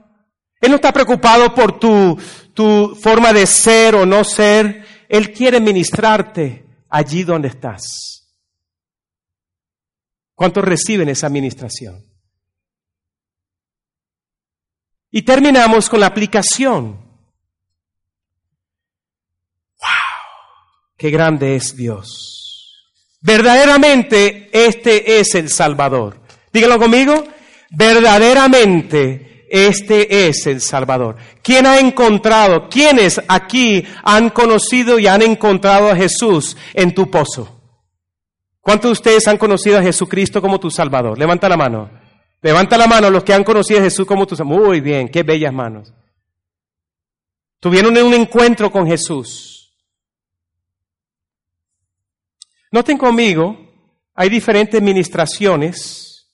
Él 0.59 0.71
no 0.71 0.77
está 0.77 0.91
preocupado 0.91 1.53
por 1.53 1.77
tu, 1.79 2.17
tu 2.53 2.95
forma 2.95 3.31
de 3.31 3.45
ser 3.45 3.93
o 3.93 4.07
no 4.07 4.23
ser. 4.23 4.85
Él 5.07 5.31
quiere 5.31 5.59
ministrarte 5.59 6.65
allí 6.89 7.23
donde 7.23 7.49
estás. 7.49 8.10
¿Cuántos 10.41 10.65
reciben 10.65 11.07
esa 11.07 11.27
administración? 11.27 12.03
Y 15.11 15.21
terminamos 15.21 15.87
con 15.87 15.99
la 15.99 16.07
aplicación. 16.07 16.99
¡Wow! 19.77 19.87
¡Qué 20.97 21.11
grande 21.11 21.55
es 21.55 21.75
Dios! 21.75 22.89
Verdaderamente 23.21 24.49
este 24.51 25.19
es 25.19 25.35
el 25.35 25.47
Salvador. 25.47 26.19
Díganlo 26.51 26.79
conmigo. 26.79 27.23
Verdaderamente 27.69 29.45
este 29.47 30.27
es 30.27 30.47
el 30.47 30.59
Salvador. 30.59 31.17
¿Quién 31.43 31.67
ha 31.67 31.77
encontrado, 31.77 32.67
quiénes 32.67 33.21
aquí 33.27 33.85
han 34.01 34.31
conocido 34.31 34.97
y 34.97 35.05
han 35.05 35.21
encontrado 35.21 35.91
a 35.91 35.95
Jesús 35.95 36.57
en 36.73 36.95
tu 36.95 37.11
pozo? 37.11 37.60
¿Cuántos 38.61 38.89
de 38.89 38.93
ustedes 38.93 39.27
han 39.27 39.37
conocido 39.37 39.79
a 39.79 39.83
Jesucristo 39.83 40.41
como 40.41 40.59
tu 40.59 40.69
Salvador? 40.69 41.17
Levanta 41.17 41.49
la 41.49 41.57
mano. 41.57 41.89
Levanta 42.41 42.77
la 42.77 42.87
mano 42.87 43.09
los 43.09 43.23
que 43.23 43.33
han 43.33 43.43
conocido 43.43 43.79
a 43.79 43.83
Jesús 43.83 44.05
como 44.05 44.25
tu 44.25 44.35
Salvador. 44.35 44.67
Muy 44.67 44.81
bien, 44.81 45.09
qué 45.09 45.23
bellas 45.23 45.51
manos. 45.51 45.91
Tuvieron 47.59 47.97
un 47.97 48.13
encuentro 48.13 48.71
con 48.71 48.87
Jesús. 48.87 49.73
Noten 52.71 52.97
conmigo, 52.97 53.57
hay 54.15 54.29
diferentes 54.29 54.81
ministraciones. 54.81 56.31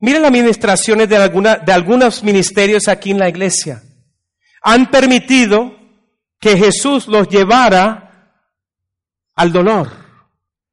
Miren 0.00 0.22
las 0.22 0.32
ministraciones 0.32 1.08
de, 1.08 1.16
alguna, 1.16 1.56
de 1.56 1.72
algunos 1.72 2.22
ministerios 2.22 2.88
aquí 2.88 3.12
en 3.12 3.18
la 3.18 3.28
iglesia. 3.28 3.82
Han 4.62 4.90
permitido 4.90 5.78
que 6.40 6.56
Jesús 6.56 7.06
los 7.06 7.28
llevara 7.28 8.34
al 9.34 9.52
dolor. 9.52 10.01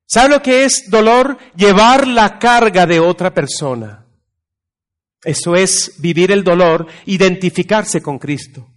¿Sabe 0.10 0.30
lo 0.30 0.42
que 0.42 0.64
es 0.64 0.90
dolor? 0.90 1.38
Llevar 1.56 2.08
la 2.08 2.40
carga 2.40 2.88
de 2.88 3.00
otra 3.00 3.32
persona. 3.32 4.08
Eso 5.24 5.56
es 5.56 6.02
vivir 6.02 6.32
el 6.32 6.44
dolor, 6.44 6.88
identificarse 7.06 8.02
con 8.02 8.18
Cristo. 8.18 8.68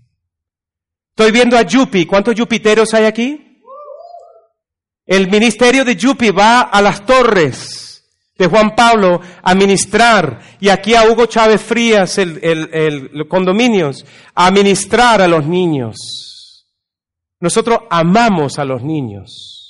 Estoy 1.17 1.33
viendo 1.33 1.57
a 1.57 1.63
Yupi. 1.63 2.05
¿Cuántos 2.05 2.39
Jupiteros 2.39 2.93
hay 2.93 3.07
aquí? 3.07 3.63
El 5.07 5.31
ministerio 5.31 5.87
de 5.87 5.97
Yupi 5.97 6.31
va 6.31 6.63
a 6.63 6.83
las 6.83 7.07
torres 7.07 8.05
de 8.37 8.47
Juan 8.47 8.75
Pablo 8.75 9.23
a 9.43 9.55
ministrar 9.55 10.39
y 10.61 10.69
aquí 10.69 10.95
a 10.95 11.09
Hugo 11.09 11.25
Chávez 11.25 11.63
Frías, 11.63 12.19
el, 12.19 12.41
el 12.43 13.27
condominios, 13.27 14.05
a 14.35 14.51
ministrar 14.51 15.23
a 15.23 15.29
los 15.29 15.47
niños. 15.47 16.67
Nosotros 17.41 17.79
amamos 17.89 18.59
a 18.59 18.67
los 18.67 18.83
niños. 18.83 19.62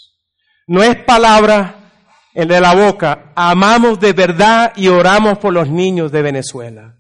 No 0.72 0.82
es 0.82 1.04
palabra 1.04 1.90
en 2.32 2.48
de 2.48 2.58
la 2.58 2.74
boca. 2.74 3.30
Amamos 3.36 4.00
de 4.00 4.14
verdad 4.14 4.72
y 4.74 4.88
oramos 4.88 5.36
por 5.36 5.52
los 5.52 5.68
niños 5.68 6.10
de 6.10 6.22
Venezuela. 6.22 6.96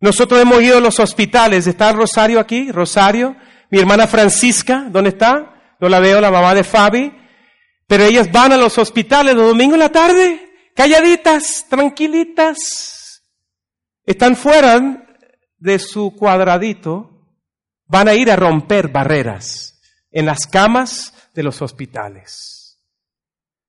Nosotros 0.00 0.38
hemos 0.38 0.60
ido 0.60 0.76
a 0.76 0.82
los 0.82 1.00
hospitales. 1.00 1.66
¿Está 1.66 1.92
Rosario 1.92 2.38
aquí? 2.38 2.70
Rosario. 2.70 3.36
Mi 3.70 3.78
hermana 3.78 4.06
Francisca, 4.06 4.86
¿dónde 4.90 5.08
está? 5.08 5.76
No 5.80 5.88
la 5.88 5.98
veo, 5.98 6.20
la 6.20 6.30
mamá 6.30 6.54
de 6.54 6.62
Fabi. 6.62 7.10
Pero 7.86 8.04
ellas 8.04 8.30
van 8.30 8.52
a 8.52 8.58
los 8.58 8.76
hospitales 8.76 9.34
los 9.34 9.48
domingos 9.48 9.76
en 9.76 9.80
la 9.80 9.88
tarde, 9.88 10.52
calladitas, 10.76 11.64
tranquilitas. 11.70 13.22
Están 14.04 14.36
fuera 14.36 15.06
de 15.56 15.78
su 15.78 16.14
cuadradito. 16.14 17.30
Van 17.86 18.08
a 18.08 18.14
ir 18.14 18.30
a 18.30 18.36
romper 18.36 18.88
barreras 18.88 19.80
en 20.10 20.26
las 20.26 20.46
camas 20.46 21.14
de 21.34 21.42
los 21.42 21.62
hospitales. 21.62 22.78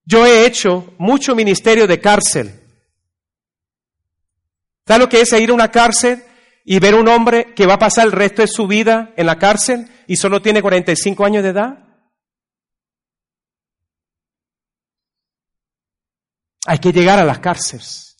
Yo 0.05 0.25
he 0.25 0.45
hecho 0.45 0.93
mucho 0.97 1.35
ministerio 1.35 1.87
de 1.87 1.99
cárcel. 1.99 2.59
¿Sabe 4.87 4.99
lo 4.99 5.09
que 5.09 5.21
es 5.21 5.31
ir 5.33 5.51
a 5.51 5.53
una 5.53 5.71
cárcel 5.71 6.23
y 6.65 6.79
ver 6.79 6.95
un 6.95 7.07
hombre 7.07 7.53
que 7.55 7.65
va 7.65 7.75
a 7.75 7.79
pasar 7.79 8.05
el 8.05 8.11
resto 8.11 8.41
de 8.41 8.47
su 8.47 8.67
vida 8.67 9.13
en 9.15 9.25
la 9.25 9.37
cárcel 9.37 9.87
y 10.07 10.15
solo 10.15 10.41
tiene 10.41 10.61
45 10.61 11.23
años 11.23 11.43
de 11.43 11.49
edad? 11.49 11.91
Hay 16.65 16.79
que 16.79 16.91
llegar 16.91 17.19
a 17.19 17.25
las 17.25 17.39
cárceles. 17.39 18.17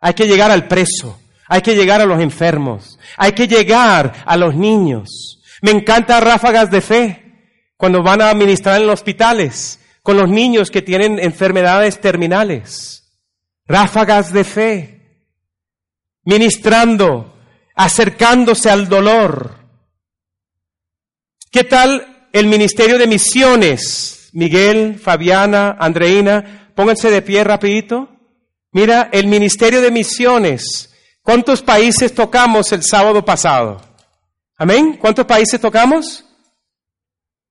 Hay 0.00 0.14
que 0.14 0.26
llegar 0.26 0.50
al 0.50 0.66
preso. 0.68 1.20
Hay 1.48 1.62
que 1.62 1.74
llegar 1.74 2.00
a 2.00 2.06
los 2.06 2.20
enfermos. 2.20 2.98
Hay 3.16 3.32
que 3.32 3.46
llegar 3.46 4.24
a 4.24 4.36
los 4.36 4.54
niños. 4.54 5.42
Me 5.62 5.70
encanta 5.70 6.20
ráfagas 6.20 6.70
de 6.70 6.80
fe 6.80 7.23
cuando 7.76 8.02
van 8.02 8.22
a 8.22 8.30
administrar 8.30 8.80
en 8.80 8.86
los 8.86 8.94
hospitales, 8.94 9.80
con 10.02 10.16
los 10.16 10.28
niños 10.28 10.70
que 10.70 10.82
tienen 10.82 11.18
enfermedades 11.18 12.00
terminales, 12.00 13.10
ráfagas 13.66 14.32
de 14.32 14.44
fe, 14.44 14.94
ministrando, 16.24 17.34
acercándose 17.74 18.70
al 18.70 18.88
dolor. 18.88 19.58
¿Qué 21.50 21.64
tal 21.64 22.28
el 22.32 22.46
ministerio 22.46 22.98
de 22.98 23.06
misiones? 23.06 24.30
Miguel, 24.32 24.98
Fabiana, 24.98 25.76
Andreina, 25.78 26.72
pónganse 26.74 27.10
de 27.10 27.22
pie 27.22 27.44
rapidito. 27.44 28.08
Mira, 28.72 29.08
el 29.12 29.28
ministerio 29.28 29.80
de 29.80 29.92
misiones. 29.92 30.92
¿Cuántos 31.22 31.62
países 31.62 32.12
tocamos 32.12 32.72
el 32.72 32.82
sábado 32.82 33.24
pasado? 33.24 33.80
Amén. 34.58 34.98
¿Cuántos 35.00 35.24
países 35.24 35.60
tocamos? 35.60 36.23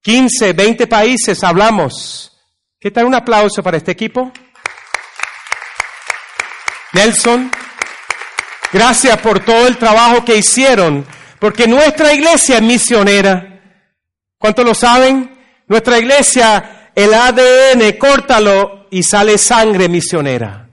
15, 0.04 0.52
20 0.52 0.88
países 0.88 1.42
hablamos. 1.46 2.30
¿Qué 2.78 2.92
tal 2.92 3.06
un 3.06 3.16
aplauso 3.16 3.64
para 3.64 3.78
este 3.78 3.92
equipo? 3.92 4.34
Nelson, 6.92 7.50
gracias 8.74 9.18
por 9.20 9.40
todo 9.46 9.66
el 9.66 9.78
trabajo 9.78 10.26
que 10.26 10.36
hicieron, 10.36 11.06
porque 11.40 11.68
nuestra 11.68 12.14
iglesia 12.14 12.58
es 12.58 12.62
misionera. 12.62 13.62
¿Cuántos 14.38 14.66
lo 14.66 14.76
saben? 14.76 15.40
Nuestra 15.68 15.98
iglesia, 15.98 16.92
el 16.94 17.14
ADN, 17.14 17.98
córtalo 17.98 18.88
y 18.92 19.04
sale 19.04 19.38
sangre 19.38 19.88
misionera. 19.88 20.70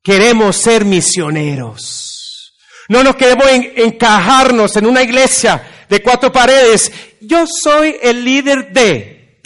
Queremos 0.00 0.56
ser 0.56 0.84
misioneros. 0.84 2.54
No 2.88 3.02
nos 3.02 3.16
queremos 3.16 3.48
encajarnos 3.50 4.76
en 4.76 4.86
una 4.86 5.02
iglesia 5.02 5.77
de 5.88 6.02
cuatro 6.02 6.32
paredes. 6.32 6.92
Yo 7.20 7.46
soy 7.46 7.96
el 8.02 8.24
líder 8.24 8.72
de 8.72 9.40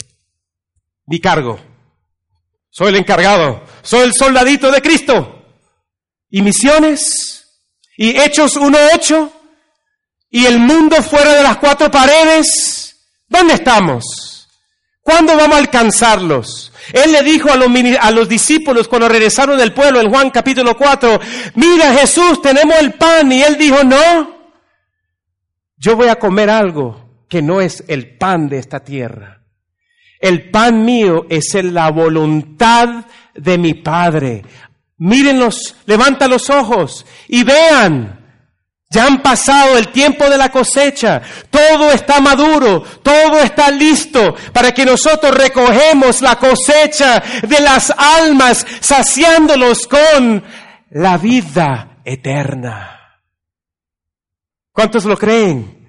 mi 1.05 1.19
cargo. 1.19 1.59
Soy 2.69 2.89
el 2.89 2.95
encargado. 2.95 3.63
Soy 3.81 4.01
el 4.01 4.13
soldadito 4.13 4.71
de 4.71 4.81
Cristo. 4.81 5.45
Y 6.29 6.41
misiones. 6.41 7.61
Y 7.97 8.19
Hechos 8.19 8.57
1.8. 8.57 9.31
Y 10.31 10.45
el 10.45 10.59
mundo 10.59 10.95
fuera 11.03 11.35
de 11.35 11.43
las 11.43 11.57
cuatro 11.57 11.91
paredes. 11.91 12.95
¿Dónde 13.27 13.53
estamos? 13.53 14.47
¿Cuándo 15.01 15.35
vamos 15.35 15.55
a 15.55 15.59
alcanzarlos? 15.59 16.71
Él 16.91 17.11
le 17.11 17.21
dijo 17.23 17.51
a 17.51 17.55
los, 17.55 17.69
a 17.99 18.11
los 18.11 18.27
discípulos 18.27 18.87
cuando 18.87 19.07
regresaron 19.07 19.57
del 19.57 19.73
pueblo 19.73 20.01
en 20.01 20.09
Juan 20.09 20.31
capítulo 20.31 20.75
4, 20.75 21.19
mira 21.55 21.93
Jesús, 21.93 22.41
tenemos 22.41 22.75
el 22.79 22.93
pan. 22.93 23.31
Y 23.31 23.43
él 23.43 23.57
dijo, 23.57 23.83
no, 23.83 24.32
yo 25.83 25.97
voy 25.97 26.07
a 26.07 26.15
comer 26.15 26.49
algo 26.49 27.25
que 27.27 27.41
no 27.41 27.59
es 27.59 27.83
el 27.89 28.17
pan 28.17 28.47
de 28.47 28.57
esta 28.57 28.79
tierra. 28.85 29.41
El 30.17 30.49
pan 30.49 30.85
mío 30.85 31.25
es 31.29 31.53
en 31.55 31.73
la 31.73 31.91
voluntad 31.91 33.05
de 33.35 33.57
mi 33.57 33.73
Padre. 33.73 34.43
Mírenlos, 34.97 35.75
levanta 35.85 36.29
los 36.29 36.49
ojos 36.49 37.05
y 37.27 37.43
vean. 37.43 38.17
Ya 38.89 39.07
han 39.07 39.21
pasado 39.21 39.77
el 39.77 39.89
tiempo 39.89 40.29
de 40.29 40.37
la 40.37 40.49
cosecha, 40.49 41.21
todo 41.49 41.91
está 41.91 42.21
maduro, 42.21 42.83
todo 43.01 43.39
está 43.39 43.69
listo 43.69 44.35
para 44.53 44.71
que 44.71 44.85
nosotros 44.85 45.35
recogemos 45.35 46.21
la 46.21 46.37
cosecha 46.37 47.21
de 47.45 47.59
las 47.59 47.91
almas, 47.91 48.65
saciándolos 48.79 49.87
con 49.87 50.43
la 50.91 51.17
vida 51.17 51.97
eterna. 52.05 53.02
¿Cuántos 54.73 55.05
lo 55.05 55.15
creen? 55.17 55.83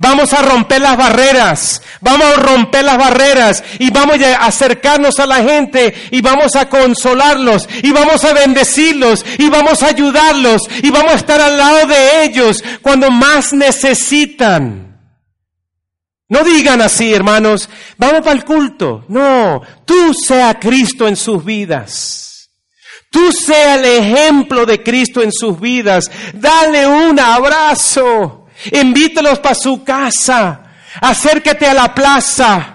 Vamos 0.00 0.32
a 0.32 0.42
romper 0.42 0.80
las 0.80 0.96
barreras, 0.96 1.82
vamos 2.00 2.26
a 2.28 2.40
romper 2.40 2.84
las 2.84 2.98
barreras 2.98 3.64
y 3.80 3.90
vamos 3.90 4.20
a 4.20 4.46
acercarnos 4.46 5.18
a 5.18 5.26
la 5.26 5.42
gente 5.42 5.92
y 6.12 6.20
vamos 6.20 6.54
a 6.54 6.68
consolarlos 6.68 7.68
y 7.82 7.90
vamos 7.90 8.24
a 8.24 8.32
bendecirlos 8.32 9.24
y 9.38 9.48
vamos 9.48 9.82
a 9.82 9.88
ayudarlos 9.88 10.62
y 10.82 10.90
vamos 10.90 11.12
a 11.12 11.16
estar 11.16 11.40
al 11.40 11.56
lado 11.56 11.86
de 11.88 12.24
ellos 12.24 12.62
cuando 12.80 13.10
más 13.10 13.52
necesitan. 13.52 15.00
No 16.28 16.44
digan 16.44 16.80
así, 16.80 17.12
hermanos, 17.12 17.68
vamos 17.96 18.20
para 18.20 18.36
el 18.36 18.44
culto. 18.44 19.04
No, 19.08 19.62
tú 19.84 20.14
sea 20.14 20.60
Cristo 20.60 21.08
en 21.08 21.16
sus 21.16 21.44
vidas. 21.44 22.27
Tú 23.10 23.32
sea 23.32 23.76
el 23.76 23.84
ejemplo 23.84 24.66
de 24.66 24.82
Cristo 24.82 25.22
en 25.22 25.32
sus 25.32 25.58
vidas. 25.58 26.10
Dale 26.34 26.86
un 26.86 27.18
abrazo. 27.18 28.46
Invítalos 28.72 29.38
para 29.38 29.54
su 29.54 29.82
casa. 29.82 30.62
Acércate 31.00 31.66
a 31.66 31.74
la 31.74 31.94
plaza. 31.94 32.74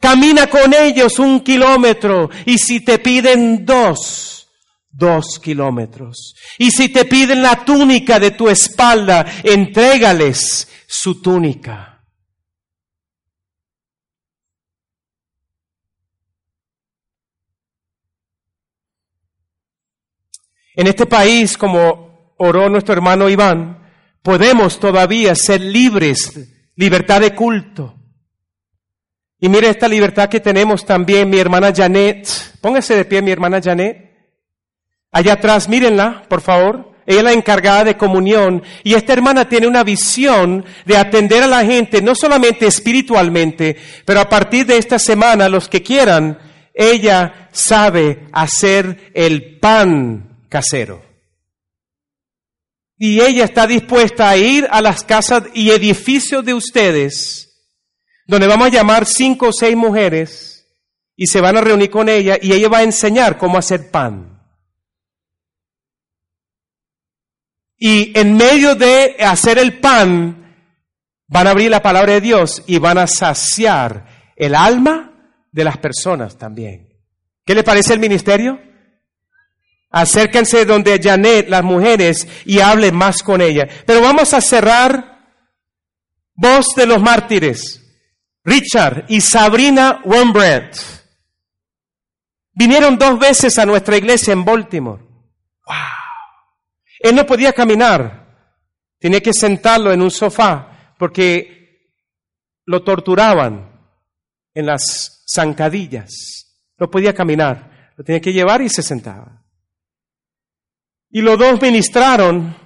Camina 0.00 0.48
con 0.48 0.74
ellos 0.74 1.18
un 1.18 1.40
kilómetro. 1.40 2.30
Y 2.46 2.58
si 2.58 2.80
te 2.84 2.98
piden 2.98 3.64
dos, 3.64 4.48
dos 4.90 5.38
kilómetros. 5.38 6.34
Y 6.58 6.70
si 6.70 6.88
te 6.88 7.04
piden 7.04 7.42
la 7.42 7.64
túnica 7.64 8.18
de 8.18 8.32
tu 8.32 8.48
espalda, 8.48 9.24
entrégales 9.44 10.68
su 10.86 11.20
túnica. 11.20 11.89
En 20.80 20.86
este 20.86 21.04
país, 21.04 21.58
como 21.58 22.32
oró 22.38 22.70
nuestro 22.70 22.94
hermano 22.94 23.28
Iván, 23.28 23.86
podemos 24.22 24.80
todavía 24.80 25.34
ser 25.34 25.60
libres, 25.60 26.40
libertad 26.74 27.20
de 27.20 27.34
culto. 27.34 27.96
Y 29.38 29.50
mire 29.50 29.68
esta 29.68 29.86
libertad 29.86 30.30
que 30.30 30.40
tenemos 30.40 30.86
también 30.86 31.28
mi 31.28 31.38
hermana 31.38 31.70
Janet. 31.70 32.26
Póngase 32.62 32.96
de 32.96 33.04
pie 33.04 33.20
mi 33.20 33.30
hermana 33.30 33.60
Janet. 33.62 34.10
Allá 35.12 35.34
atrás, 35.34 35.68
mírenla, 35.68 36.22
por 36.30 36.40
favor. 36.40 36.92
Ella 37.04 37.18
es 37.18 37.24
la 37.24 37.32
encargada 37.32 37.84
de 37.84 37.98
comunión 37.98 38.62
y 38.82 38.94
esta 38.94 39.12
hermana 39.12 39.50
tiene 39.50 39.66
una 39.66 39.84
visión 39.84 40.64
de 40.86 40.96
atender 40.96 41.42
a 41.42 41.46
la 41.46 41.62
gente, 41.62 42.00
no 42.00 42.14
solamente 42.14 42.66
espiritualmente, 42.66 43.76
pero 44.06 44.20
a 44.20 44.30
partir 44.30 44.64
de 44.64 44.78
esta 44.78 44.98
semana, 44.98 45.50
los 45.50 45.68
que 45.68 45.82
quieran, 45.82 46.38
ella 46.72 47.50
sabe 47.52 48.28
hacer 48.32 49.10
el 49.12 49.58
pan 49.60 50.29
casero. 50.50 51.02
Y 52.98 53.22
ella 53.22 53.44
está 53.44 53.66
dispuesta 53.66 54.28
a 54.28 54.36
ir 54.36 54.68
a 54.70 54.82
las 54.82 55.04
casas 55.04 55.44
y 55.54 55.70
edificios 55.70 56.44
de 56.44 56.52
ustedes, 56.52 57.66
donde 58.26 58.46
vamos 58.46 58.66
a 58.66 58.70
llamar 58.70 59.06
cinco 59.06 59.48
o 59.48 59.52
seis 59.52 59.74
mujeres 59.74 60.68
y 61.16 61.26
se 61.26 61.40
van 61.40 61.56
a 61.56 61.62
reunir 61.62 61.88
con 61.88 62.10
ella 62.10 62.36
y 62.40 62.52
ella 62.52 62.68
va 62.68 62.78
a 62.78 62.82
enseñar 62.82 63.38
cómo 63.38 63.56
hacer 63.56 63.90
pan. 63.90 64.38
Y 67.78 68.12
en 68.18 68.36
medio 68.36 68.74
de 68.74 69.16
hacer 69.20 69.58
el 69.58 69.80
pan, 69.80 70.54
van 71.26 71.46
a 71.46 71.50
abrir 71.52 71.70
la 71.70 71.80
palabra 71.80 72.12
de 72.12 72.20
Dios 72.20 72.62
y 72.66 72.78
van 72.78 72.98
a 72.98 73.06
saciar 73.06 74.32
el 74.36 74.54
alma 74.54 75.46
de 75.50 75.64
las 75.64 75.78
personas 75.78 76.36
también. 76.36 76.90
¿Qué 77.46 77.54
le 77.54 77.64
parece 77.64 77.94
el 77.94 78.00
ministerio? 78.00 78.60
Acérquense 79.90 80.64
donde 80.64 81.00
Janet, 81.02 81.48
las 81.48 81.64
mujeres, 81.64 82.28
y 82.44 82.60
hable 82.60 82.92
más 82.92 83.22
con 83.22 83.40
ella. 83.40 83.68
Pero 83.86 84.00
vamos 84.00 84.32
a 84.32 84.40
cerrar. 84.40 85.18
Voz 86.34 86.68
de 86.76 86.86
los 86.86 87.02
mártires. 87.02 87.82
Richard 88.44 89.04
y 89.08 89.20
Sabrina 89.20 90.00
Rembrandt. 90.04 90.76
Vinieron 92.52 92.96
dos 92.96 93.18
veces 93.18 93.58
a 93.58 93.66
nuestra 93.66 93.96
iglesia 93.96 94.32
en 94.32 94.44
Baltimore. 94.44 95.02
¡Wow! 95.66 95.76
Él 97.00 97.14
no 97.16 97.26
podía 97.26 97.52
caminar. 97.52 98.20
Tenía 98.98 99.20
que 99.20 99.32
sentarlo 99.32 99.92
en 99.92 100.02
un 100.02 100.10
sofá 100.10 100.94
porque 100.98 101.94
lo 102.66 102.82
torturaban 102.82 103.70
en 104.54 104.66
las 104.66 105.24
zancadillas. 105.26 106.56
No 106.78 106.90
podía 106.90 107.14
caminar. 107.14 107.92
Lo 107.96 108.04
tenía 108.04 108.20
que 108.20 108.32
llevar 108.32 108.62
y 108.62 108.68
se 108.68 108.82
sentaba. 108.82 109.39
Y 111.10 111.22
los 111.22 111.38
dos 111.38 111.60
ministraron 111.60 112.56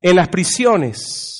en 0.00 0.16
las 0.16 0.28
prisiones 0.28 1.38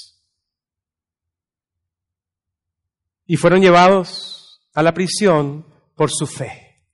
y 3.27 3.37
fueron 3.37 3.61
llevados 3.61 4.61
a 4.75 4.83
la 4.83 4.93
prisión 4.93 5.67
por 5.95 6.11
su 6.11 6.27
fe. 6.27 6.85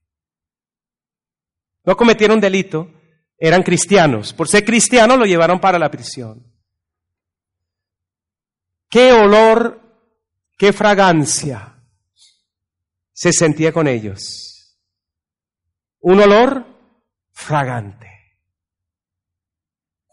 No 1.84 1.96
cometieron 1.96 2.40
delito, 2.40 2.90
eran 3.38 3.62
cristianos. 3.62 4.32
Por 4.32 4.48
ser 4.48 4.64
cristianos 4.64 5.18
lo 5.18 5.26
llevaron 5.26 5.60
para 5.60 5.78
la 5.78 5.90
prisión. 5.90 6.50
Qué 8.88 9.12
olor, 9.12 9.80
qué 10.56 10.72
fragancia 10.72 11.82
se 13.12 13.32
sentía 13.32 13.72
con 13.72 13.86
ellos. 13.86 14.78
Un 16.00 16.20
olor 16.20 16.66
fragante. 17.32 18.13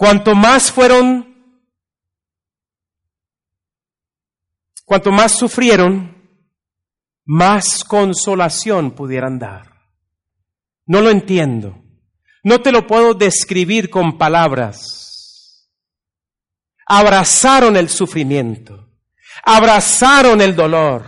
Cuanto 0.02 0.34
más 0.34 0.72
fueron, 0.72 1.32
cuanto 4.84 5.12
más 5.12 5.34
sufrieron, 5.34 6.28
más 7.24 7.84
consolación 7.84 8.96
pudieran 8.96 9.38
dar. 9.38 9.72
No 10.88 11.02
lo 11.02 11.12
entiendo. 11.12 11.84
No 12.42 12.64
te 12.64 12.72
lo 12.72 12.88
puedo 12.88 13.14
describir 13.14 13.92
con 13.92 14.18
palabras. 14.18 15.70
Abrazaron 16.88 17.78
el 17.78 17.88
sufrimiento. 17.88 18.90
Abrazaron 19.44 20.42
el 20.42 20.56
dolor. 20.56 21.06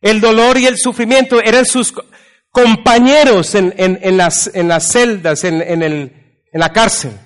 El 0.00 0.20
dolor 0.20 0.58
y 0.58 0.66
el 0.66 0.76
sufrimiento 0.76 1.40
eran 1.40 1.64
sus 1.64 1.94
compañeros 2.50 3.54
en, 3.54 4.16
las, 4.16 4.50
en 4.52 4.66
las, 4.66 4.90
celdas, 4.90 5.44
en, 5.44 5.62
el, 5.84 6.42
en 6.52 6.60
la 6.60 6.72
cárcel. 6.72 7.20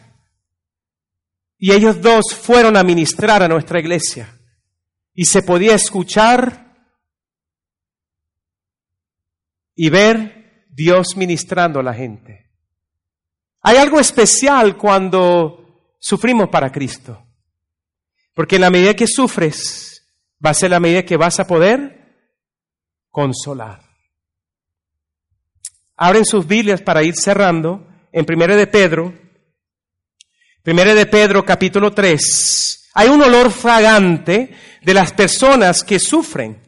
Y 1.63 1.73
ellos 1.73 2.01
dos 2.01 2.35
fueron 2.35 2.75
a 2.79 2.83
ministrar 2.83 3.43
a 3.43 3.49
nuestra 3.49 3.79
iglesia. 3.79 4.35
Y 5.13 5.27
se 5.27 5.43
podía 5.43 5.75
escuchar 5.75 6.75
y 9.75 9.91
ver 9.91 10.65
Dios 10.71 11.17
ministrando 11.17 11.81
a 11.81 11.83
la 11.83 11.93
gente. 11.93 12.51
Hay 13.61 13.77
algo 13.77 14.01
especial 14.01 14.79
cuando 14.79 15.97
sufrimos 16.01 16.49
para 16.49 16.73
Cristo. 16.73 17.27
Porque 18.35 18.57
en 18.57 18.63
la 18.63 18.71
medida 18.71 18.97
que 18.97 19.07
sufres, 19.07 20.03
va 20.45 20.51
a 20.51 20.55
ser 20.55 20.71
la 20.71 20.81
medida 20.81 21.05
que 21.05 21.19
vas 21.19 21.41
a 21.41 21.47
poder 21.47 22.01
consolar. 23.11 23.83
Abren 25.95 26.25
sus 26.25 26.47
Biblias 26.47 26.81
para 26.81 27.03
ir 27.03 27.15
cerrando 27.17 27.87
en 28.13 28.25
1 28.27 28.57
de 28.57 28.67
Pedro, 28.67 29.20
Primero 30.63 30.95
de 30.95 31.07
Pedro 31.07 31.45
capítulo 31.45 31.93
3. 31.93 32.91
Hay 32.95 33.09
un 33.09 33.23
olor 33.23 33.51
fragante 33.51 34.55
de 34.83 34.95
las 34.95 35.13
personas 35.13 35.83
que 35.83 35.99
sufren. 35.99 36.61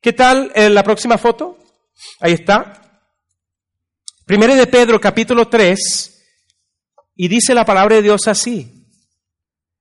¿Qué 0.00 0.12
tal 0.12 0.52
en 0.54 0.74
la 0.74 0.82
próxima 0.82 1.18
foto? 1.18 1.58
Ahí 2.20 2.32
está. 2.32 3.02
Primero 4.26 4.54
de 4.54 4.66
Pedro 4.66 5.00
capítulo 5.00 5.48
3. 5.48 6.24
Y 7.16 7.28
dice 7.28 7.54
la 7.54 7.64
palabra 7.64 7.96
de 7.96 8.02
Dios 8.02 8.26
así. 8.26 8.86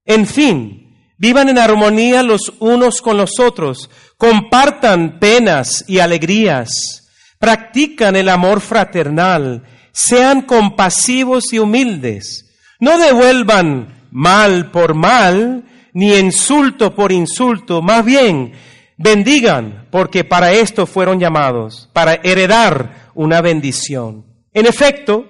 En 0.06 0.26
fin, 0.26 1.14
vivan 1.18 1.49
en 1.49 1.58
armonía 1.58 2.24
los 2.24 2.54
unos 2.60 3.02
con 3.02 3.18
los 3.18 3.39
otros, 3.39 3.89
compartan 4.18 5.20
penas 5.20 5.86
y 5.88 5.99
alegrías 5.99 7.02
practican 7.41 8.16
el 8.16 8.30
amor 8.30 8.62
fraternal, 8.62 9.64
sean 9.91 10.43
compasivos 10.43 11.52
y 11.52 11.58
humildes. 11.58 12.51
No 12.82 12.98
devuelvan 12.98 14.08
mal 14.12 14.72
por 14.72 14.96
mal, 14.96 15.64
ni 15.94 16.18
insulto 16.18 16.94
por 16.94 17.12
insulto, 17.12 17.82
más 17.82 18.04
bien 18.04 18.54
bendigan, 18.98 19.88
porque 19.92 20.24
para 20.24 20.52
esto 20.52 20.86
fueron 20.86 21.20
llamados, 21.20 21.90
para 21.94 22.16
heredar 22.24 23.12
una 23.14 23.40
bendición. 23.42 24.26
En 24.54 24.66
efecto, 24.66 25.28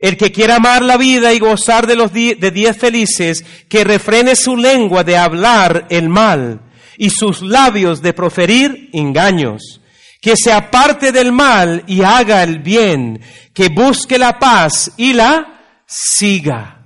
el 0.00 0.16
que 0.16 0.32
quiera 0.32 0.56
amar 0.56 0.82
la 0.82 0.96
vida 0.96 1.32
y 1.32 1.38
gozar 1.38 1.86
de 1.86 1.94
los 1.94 2.12
días 2.12 2.76
felices, 2.76 3.44
que 3.68 3.84
refrene 3.84 4.34
su 4.34 4.56
lengua 4.56 5.04
de 5.04 5.16
hablar 5.16 5.86
el 5.90 6.08
mal 6.08 6.60
y 6.96 7.10
sus 7.10 7.40
labios 7.40 8.02
de 8.02 8.14
proferir 8.14 8.90
engaños. 8.92 9.80
Que 10.20 10.34
se 10.36 10.52
aparte 10.52 11.12
del 11.12 11.30
mal 11.32 11.84
y 11.86 12.02
haga 12.02 12.42
el 12.42 12.58
bien, 12.58 13.20
que 13.54 13.68
busque 13.68 14.18
la 14.18 14.38
paz 14.38 14.92
y 14.96 15.14
la 15.14 15.82
siga. 15.86 16.79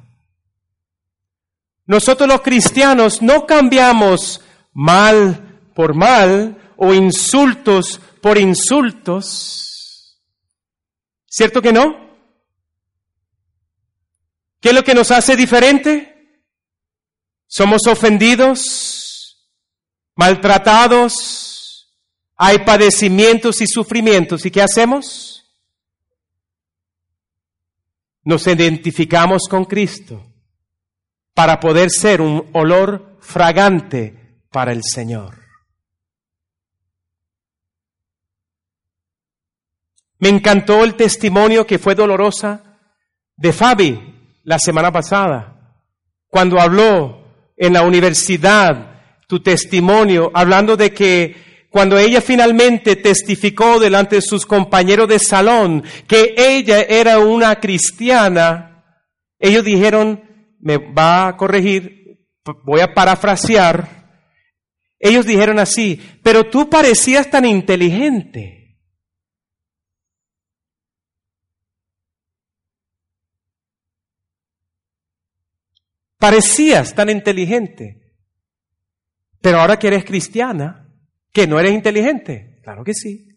Nosotros 1.86 2.28
los 2.28 2.40
cristianos 2.40 3.20
no 3.20 3.46
cambiamos 3.46 4.40
mal 4.72 5.60
por 5.74 5.94
mal 5.94 6.72
o 6.76 6.94
insultos 6.94 8.00
por 8.22 8.38
insultos. 8.38 10.20
¿Cierto 11.26 11.60
que 11.60 11.72
no? 11.72 12.04
¿Qué 14.60 14.70
es 14.70 14.74
lo 14.74 14.82
que 14.82 14.94
nos 14.94 15.10
hace 15.10 15.36
diferente? 15.36 16.40
Somos 17.46 17.86
ofendidos, 17.86 19.46
maltratados, 20.14 21.92
hay 22.36 22.60
padecimientos 22.60 23.60
y 23.60 23.66
sufrimientos. 23.66 24.46
¿Y 24.46 24.50
qué 24.50 24.62
hacemos? 24.62 25.44
Nos 28.22 28.46
identificamos 28.46 29.42
con 29.50 29.66
Cristo 29.66 30.33
para 31.34 31.58
poder 31.60 31.90
ser 31.90 32.20
un 32.20 32.48
olor 32.52 33.16
fragante 33.20 34.40
para 34.50 34.72
el 34.72 34.82
Señor. 34.82 35.42
Me 40.18 40.28
encantó 40.28 40.84
el 40.84 40.94
testimonio 40.94 41.66
que 41.66 41.78
fue 41.78 41.94
dolorosa 41.94 42.78
de 43.36 43.52
Fabi 43.52 44.14
la 44.44 44.58
semana 44.58 44.92
pasada, 44.92 45.76
cuando 46.28 46.60
habló 46.60 47.24
en 47.56 47.72
la 47.72 47.82
universidad 47.82 48.92
tu 49.26 49.40
testimonio, 49.40 50.30
hablando 50.34 50.76
de 50.76 50.92
que 50.92 51.66
cuando 51.70 51.98
ella 51.98 52.20
finalmente 52.20 52.94
testificó 52.96 53.80
delante 53.80 54.16
de 54.16 54.22
sus 54.22 54.46
compañeros 54.46 55.08
de 55.08 55.18
salón 55.18 55.82
que 56.06 56.34
ella 56.36 56.82
era 56.82 57.18
una 57.18 57.56
cristiana, 57.56 58.84
ellos 59.40 59.64
dijeron, 59.64 60.22
me 60.64 60.78
va 60.78 61.28
a 61.28 61.36
corregir, 61.36 62.26
voy 62.64 62.80
a 62.80 62.94
parafrasear, 62.94 63.86
ellos 64.98 65.26
dijeron 65.26 65.58
así, 65.58 66.00
pero 66.22 66.48
tú 66.48 66.70
parecías 66.70 67.30
tan 67.30 67.44
inteligente. 67.44 68.80
Parecías 76.18 76.94
tan 76.94 77.10
inteligente. 77.10 78.16
Pero 79.42 79.60
ahora 79.60 79.78
que 79.78 79.88
eres 79.88 80.06
cristiana, 80.06 80.88
que 81.30 81.46
no 81.46 81.60
eres 81.60 81.72
inteligente. 81.72 82.58
Claro 82.62 82.82
que 82.82 82.94
sí. 82.94 83.28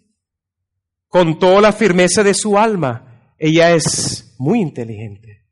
Con 1.09 1.37
toda 1.37 1.59
la 1.59 1.73
firmeza 1.73 2.23
de 2.23 2.33
su 2.33 2.57
alma, 2.57 3.33
ella 3.37 3.73
es 3.73 4.33
muy 4.39 4.61
inteligente. 4.61 5.46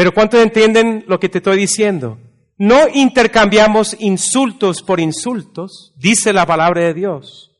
Pero 0.00 0.14
¿cuántos 0.14 0.40
entienden 0.40 1.04
lo 1.08 1.20
que 1.20 1.28
te 1.28 1.36
estoy 1.36 1.58
diciendo? 1.58 2.18
No 2.56 2.88
intercambiamos 2.88 3.94
insultos 3.98 4.80
por 4.80 4.98
insultos, 4.98 5.92
dice 5.94 6.32
la 6.32 6.46
palabra 6.46 6.86
de 6.86 6.94
Dios. 6.94 7.50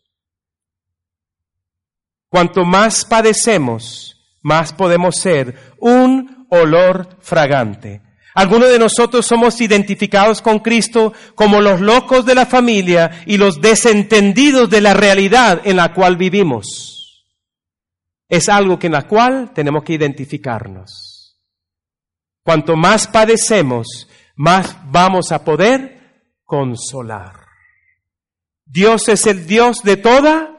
Cuanto 2.30 2.64
más 2.64 3.04
padecemos, 3.04 4.38
más 4.40 4.72
podemos 4.72 5.16
ser 5.16 5.54
un 5.80 6.46
olor 6.48 7.18
fragante 7.20 8.00
algunos 8.32 8.70
de 8.70 8.78
nosotros 8.78 9.26
somos 9.26 9.60
identificados 9.60 10.40
con 10.40 10.60
Cristo 10.60 11.12
como 11.34 11.60
los 11.60 11.82
locos 11.82 12.24
de 12.24 12.34
la 12.34 12.46
familia 12.46 13.22
y 13.26 13.36
los 13.36 13.60
desentendidos 13.60 14.70
de 14.70 14.80
la 14.80 14.94
realidad 14.94 15.60
en 15.64 15.76
la 15.76 15.92
cual 15.92 16.16
vivimos. 16.16 17.26
Es 18.30 18.48
algo 18.48 18.78
en 18.80 18.92
la 18.92 19.06
cual 19.08 19.52
tenemos 19.52 19.84
que 19.84 19.92
identificarnos. 19.92 21.09
Cuanto 22.42 22.76
más 22.76 23.06
padecemos, 23.06 24.08
más 24.36 24.76
vamos 24.90 25.32
a 25.32 25.44
poder 25.44 26.00
consolar. 26.44 27.34
Dios 28.64 29.08
es 29.08 29.26
el 29.26 29.46
Dios 29.46 29.82
de 29.82 29.96
toda. 29.96 30.56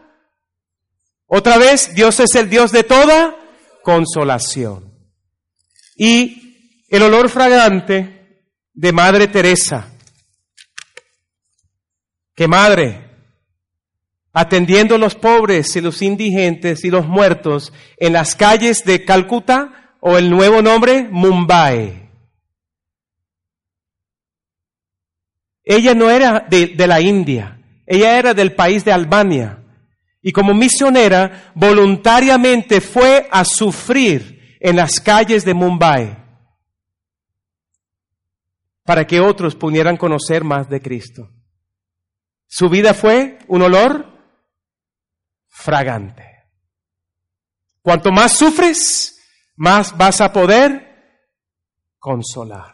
Otra 1.25 1.57
vez, 1.57 1.95
Dios 1.95 2.19
es 2.19 2.35
el 2.35 2.49
Dios 2.49 2.71
de 2.71 2.83
toda 2.83 3.35
consolación. 3.83 4.93
Y 5.95 6.85
el 6.89 7.03
olor 7.03 7.29
fragante 7.29 8.45
de 8.73 8.91
Madre 8.91 9.27
Teresa. 9.27 9.87
Que 12.35 12.47
madre, 12.47 13.11
atendiendo 14.33 14.95
a 14.95 14.97
los 14.97 15.15
pobres 15.15 15.75
y 15.75 15.81
los 15.81 16.01
indigentes 16.01 16.83
y 16.83 16.89
los 16.89 17.07
muertos 17.07 17.73
en 17.97 18.13
las 18.13 18.35
calles 18.35 18.83
de 18.83 19.05
Calcuta 19.05 19.80
o 20.01 20.17
el 20.17 20.29
nuevo 20.29 20.61
nombre 20.61 21.07
Mumbai. 21.09 22.09
Ella 25.63 25.93
no 25.93 26.09
era 26.09 26.41
de, 26.49 26.67
de, 26.67 26.87
la 26.87 26.99
India, 26.99 27.61
ella 27.85 28.17
era 28.17 28.33
del 28.33 28.53
país 28.53 28.83
de 28.83 28.91
Albania. 28.91 29.63
Y 30.23 30.31
como 30.33 30.53
misionera, 30.53 31.51
voluntariamente 31.55 32.81
fue 32.81 33.27
a 33.31 33.43
sufrir 33.43 34.57
en 34.59 34.75
las 34.75 34.99
calles 34.99 35.45
de 35.45 35.53
Mumbai 35.53 36.17
para 38.83 39.05
que 39.07 39.19
otros 39.19 39.55
pudieran 39.55 39.97
conocer 39.97 40.43
más 40.43 40.69
de 40.69 40.81
Cristo. 40.81 41.29
Su 42.47 42.69
vida 42.69 42.93
fue 42.93 43.39
un 43.47 43.61
olor 43.61 44.05
fragante. 45.47 46.25
Cuanto 47.81 48.11
más 48.11 48.37
sufres, 48.37 49.10
más 49.61 49.95
vas 49.95 50.19
a 50.21 50.33
poder 50.33 50.87
consolar. 51.99 52.73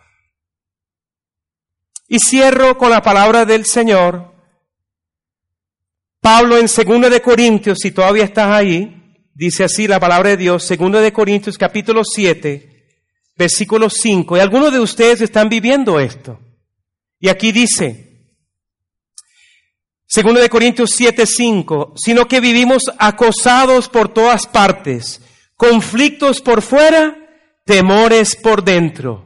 Y 2.07 2.17
cierro 2.17 2.77
con 2.77 2.89
la 2.89 3.01
palabra 3.01 3.43
del 3.43 3.65
Señor. 3.65 4.33
Pablo 6.21 6.57
en 6.57 6.67
2 6.67 7.11
de 7.11 7.21
Corintios, 7.21 7.79
si 7.81 7.91
todavía 7.91 8.23
estás 8.23 8.49
ahí, 8.51 9.19
dice 9.33 9.65
así 9.65 9.85
la 9.85 9.99
palabra 9.99 10.29
de 10.29 10.37
Dios, 10.37 10.65
2 10.65 11.01
de 11.01 11.11
Corintios 11.11 11.57
capítulo 11.57 12.05
7, 12.05 12.87
versículo 13.35 13.89
5. 13.89 14.37
Y 14.37 14.39
algunos 14.39 14.71
de 14.71 14.79
ustedes 14.79 15.19
están 15.19 15.49
viviendo 15.49 15.99
esto. 15.99 16.39
Y 17.19 17.27
aquí 17.27 17.51
dice, 17.51 18.31
segundo 20.05 20.39
de 20.39 20.47
Corintios 20.47 20.91
7, 20.91 21.25
5, 21.25 21.95
sino 21.97 22.29
que 22.29 22.39
vivimos 22.39 22.83
acosados 22.97 23.89
por 23.89 24.13
todas 24.13 24.47
partes, 24.47 25.21
conflictos 25.57 26.41
por 26.41 26.61
fuera, 26.61 27.17
temores 27.65 28.35
por 28.35 28.63
dentro. 28.63 29.25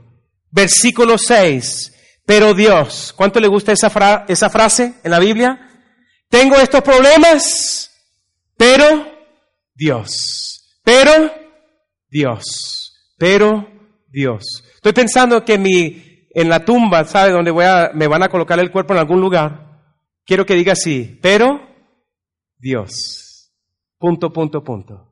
Versículo 0.49 1.17
6, 1.17 1.93
pero 2.25 2.53
Dios, 2.53 3.13
¿cuánto 3.15 3.39
le 3.39 3.47
gusta 3.47 3.71
esa, 3.71 3.89
frase 3.89 4.93
en 5.03 5.11
la 5.11 5.19
Biblia? 5.19 5.69
Tengo 6.29 6.55
estos 6.55 6.81
problemas, 6.81 7.91
pero 8.57 9.05
Dios, 9.73 10.79
pero 10.83 11.31
Dios, 12.09 13.13
pero 13.17 13.67
Dios. 14.07 14.63
Estoy 14.75 14.93
pensando 14.93 15.43
que 15.45 15.57
mi, 15.57 16.27
en 16.33 16.49
la 16.49 16.65
tumba, 16.65 17.03
¿sabe? 17.05 17.31
Donde 17.31 17.51
voy 17.51 17.65
a, 17.65 17.91
me 17.93 18.07
van 18.07 18.23
a 18.23 18.29
colocar 18.29 18.59
el 18.59 18.71
cuerpo 18.71 18.93
en 18.93 18.99
algún 18.99 19.21
lugar. 19.21 19.79
Quiero 20.25 20.45
que 20.45 20.55
diga 20.55 20.73
así, 20.73 21.19
pero 21.21 21.61
Dios. 22.57 23.51
Punto, 23.97 24.31
punto, 24.31 24.63
punto. 24.63 25.10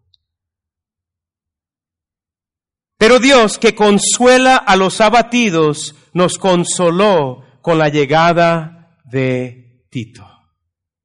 Pero 2.99 3.17
Dios 3.17 3.57
que 3.57 3.73
consuela 3.73 4.57
a 4.57 4.75
los 4.75 5.01
abatidos, 5.01 5.95
nos 6.13 6.37
consoló 6.37 7.43
con 7.61 7.79
la 7.79 7.89
llegada 7.89 8.99
de 9.05 9.87
Tito. 9.89 10.27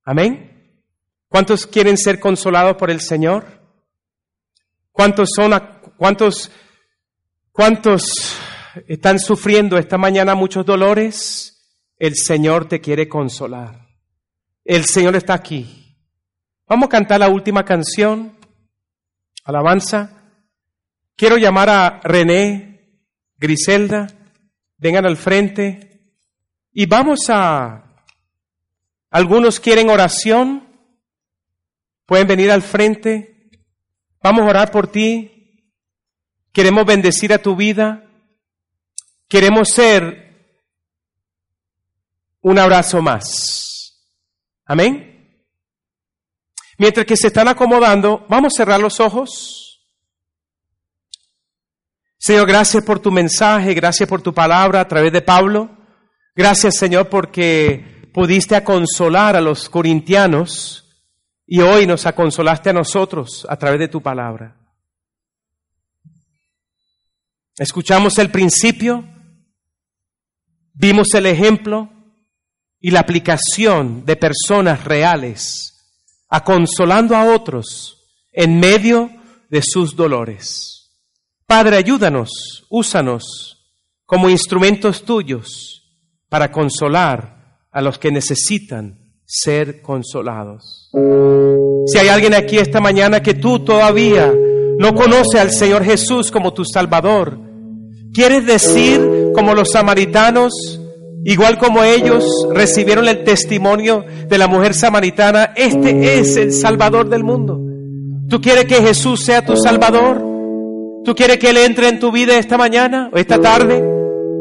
Amén. 0.05 0.83
¿Cuántos 1.29 1.67
quieren 1.67 1.97
ser 1.97 2.21
consolados 2.21 2.77
por 2.77 2.91
el 2.91 3.01
Señor? 3.01 3.47
¿Cuántos 4.93 5.31
son, 5.35 5.53
cuántos 5.97 6.51
¿Cuántos 7.57 8.37
están 8.89 9.21
sufriendo 9.21 9.79
esta 9.79 9.97
mañana 9.97 10.35
muchos 10.35 10.67
dolores? 10.67 11.79
El 11.97 12.17
Señor 12.17 12.67
te 12.67 12.81
quiere 12.81 13.09
consolar. 13.09 13.91
El 14.65 14.87
Señor 14.87 15.15
está 15.15 15.35
aquí. 15.35 15.97
Vamos 16.67 16.87
a 16.87 16.89
cantar 16.89 17.21
la 17.21 17.29
última 17.29 17.65
canción, 17.65 18.37
alabanza. 19.45 20.24
Quiero 21.17 21.37
llamar 21.37 21.71
a 21.71 22.01
René, 22.03 22.75
Griselda, 23.37 24.09
vengan 24.79 25.07
al 25.07 25.17
frente 25.17 26.13
y 26.73 26.87
vamos 26.87 27.29
a... 27.29 27.81
Algunos 29.11 29.61
quieren 29.61 29.91
oración, 29.91 30.69
pueden 32.05 32.27
venir 32.27 32.51
al 32.51 32.63
frente, 32.63 33.49
vamos 34.21 34.43
a 34.43 34.51
orar 34.51 34.73
por 34.73 34.89
ti, 34.89 35.71
queremos 36.53 36.85
bendecir 36.85 37.33
a 37.33 37.39
tu 37.39 37.55
vida, 37.55 38.11
queremos 39.29 39.69
ser 39.69 40.25
un 42.41 42.59
abrazo 42.59 43.01
más. 43.01 44.03
Amén. 44.65 45.15
Mientras 46.77 47.07
que 47.07 47.17
se 47.17 47.29
están 47.29 47.47
acomodando, 47.47 48.27
vamos 48.29 48.53
a 48.53 48.57
cerrar 48.57 48.81
los 48.81 48.99
ojos. 48.99 49.64
Señor, 52.27 52.49
gracias 52.49 52.83
por 52.83 53.01
tu 53.01 53.11
mensaje, 53.11 53.75
gracias 53.75 54.09
por 54.09 54.23
tu 54.23 54.33
palabra 54.33 54.81
a 54.81 54.89
través 54.89 55.13
de 55.13 55.21
Pablo. 55.21 55.69
Gracias, 56.35 56.79
Señor, 56.79 57.11
porque 57.11 58.09
pudiste 58.15 58.65
consolar 58.65 59.37
a 59.37 59.43
los 59.43 59.69
corintianos 59.69 60.89
y 61.47 61.61
hoy 61.61 61.87
nos 61.87 62.07
aconsolaste 62.07 62.71
a 62.71 62.73
nosotros 62.73 63.47
a 63.47 63.59
través 63.59 63.79
de 63.79 63.89
tu 63.89 64.01
palabra. 64.01 64.57
Escuchamos 67.59 68.17
el 68.17 68.31
principio, 68.31 69.07
vimos 70.73 71.13
el 71.13 71.27
ejemplo 71.27 71.93
y 72.81 72.91
la 72.91 73.01
aplicación 73.01 74.07
de 74.07 74.17
personas 74.17 74.83
reales, 74.85 75.75
aconsolando 76.31 77.17
a 77.17 77.35
otros 77.35 77.99
en 78.33 78.59
medio 78.59 79.11
de 79.51 79.61
sus 79.63 79.95
dolores. 79.95 80.74
Padre, 81.47 81.77
ayúdanos, 81.77 82.65
úsanos 82.71 83.75
como 84.07 84.31
instrumentos 84.31 85.05
tuyos 85.05 85.83
para 86.29 86.51
consolar 86.51 87.67
a 87.71 87.83
los 87.83 87.99
que 87.99 88.11
necesitan 88.11 88.99
ser 89.27 89.83
consolados. 89.83 90.91
Si 91.87 91.99
hay 91.99 92.09
alguien 92.09 92.35
aquí 92.35 92.57
esta 92.57 92.81
mañana 92.81 93.23
que 93.23 93.35
tú 93.35 93.63
todavía 93.63 94.33
no 94.79 94.95
conoce 94.95 95.39
al 95.39 95.51
Señor 95.51 95.85
Jesús 95.85 96.31
como 96.31 96.55
tu 96.55 96.65
Salvador, 96.65 97.39
¿quieres 98.13 98.47
decir 98.47 99.31
como 99.35 99.55
los 99.55 99.71
samaritanos, 99.71 100.81
igual 101.25 101.59
como 101.59 101.85
ellos 101.85 102.25
recibieron 102.53 103.07
el 103.07 103.23
testimonio 103.23 104.05
de 104.29 104.39
la 104.39 104.49
mujer 104.49 104.73
samaritana, 104.73 105.53
este 105.57 106.19
es 106.19 106.37
el 106.37 106.53
Salvador 106.53 107.09
del 107.09 107.23
mundo? 107.23 107.61
¿Tú 108.31 108.41
quieres 108.41 108.65
que 108.65 108.77
Jesús 108.77 109.25
sea 109.25 109.45
tu 109.45 109.57
Salvador? 109.57 110.34
¿Tú 111.05 111.15
quieres 111.15 111.39
que 111.39 111.51
Él 111.51 111.59
entre 111.59 111.89
en 111.89 111.99
tu 111.99 112.11
vida 112.11 112.39
esta 112.39 112.57
mañana 112.57 113.11
o 113.13 113.17
esta 113.19 113.39
tarde? 113.39 113.85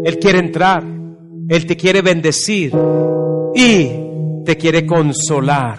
Él 0.06 0.18
quiere 0.18 0.40
entrar. 0.40 0.84
Él 1.50 1.66
te 1.66 1.76
quiere 1.76 2.02
bendecir 2.02 2.72
y 3.54 3.90
te 4.46 4.56
quiere 4.56 4.86
consolar. 4.86 5.78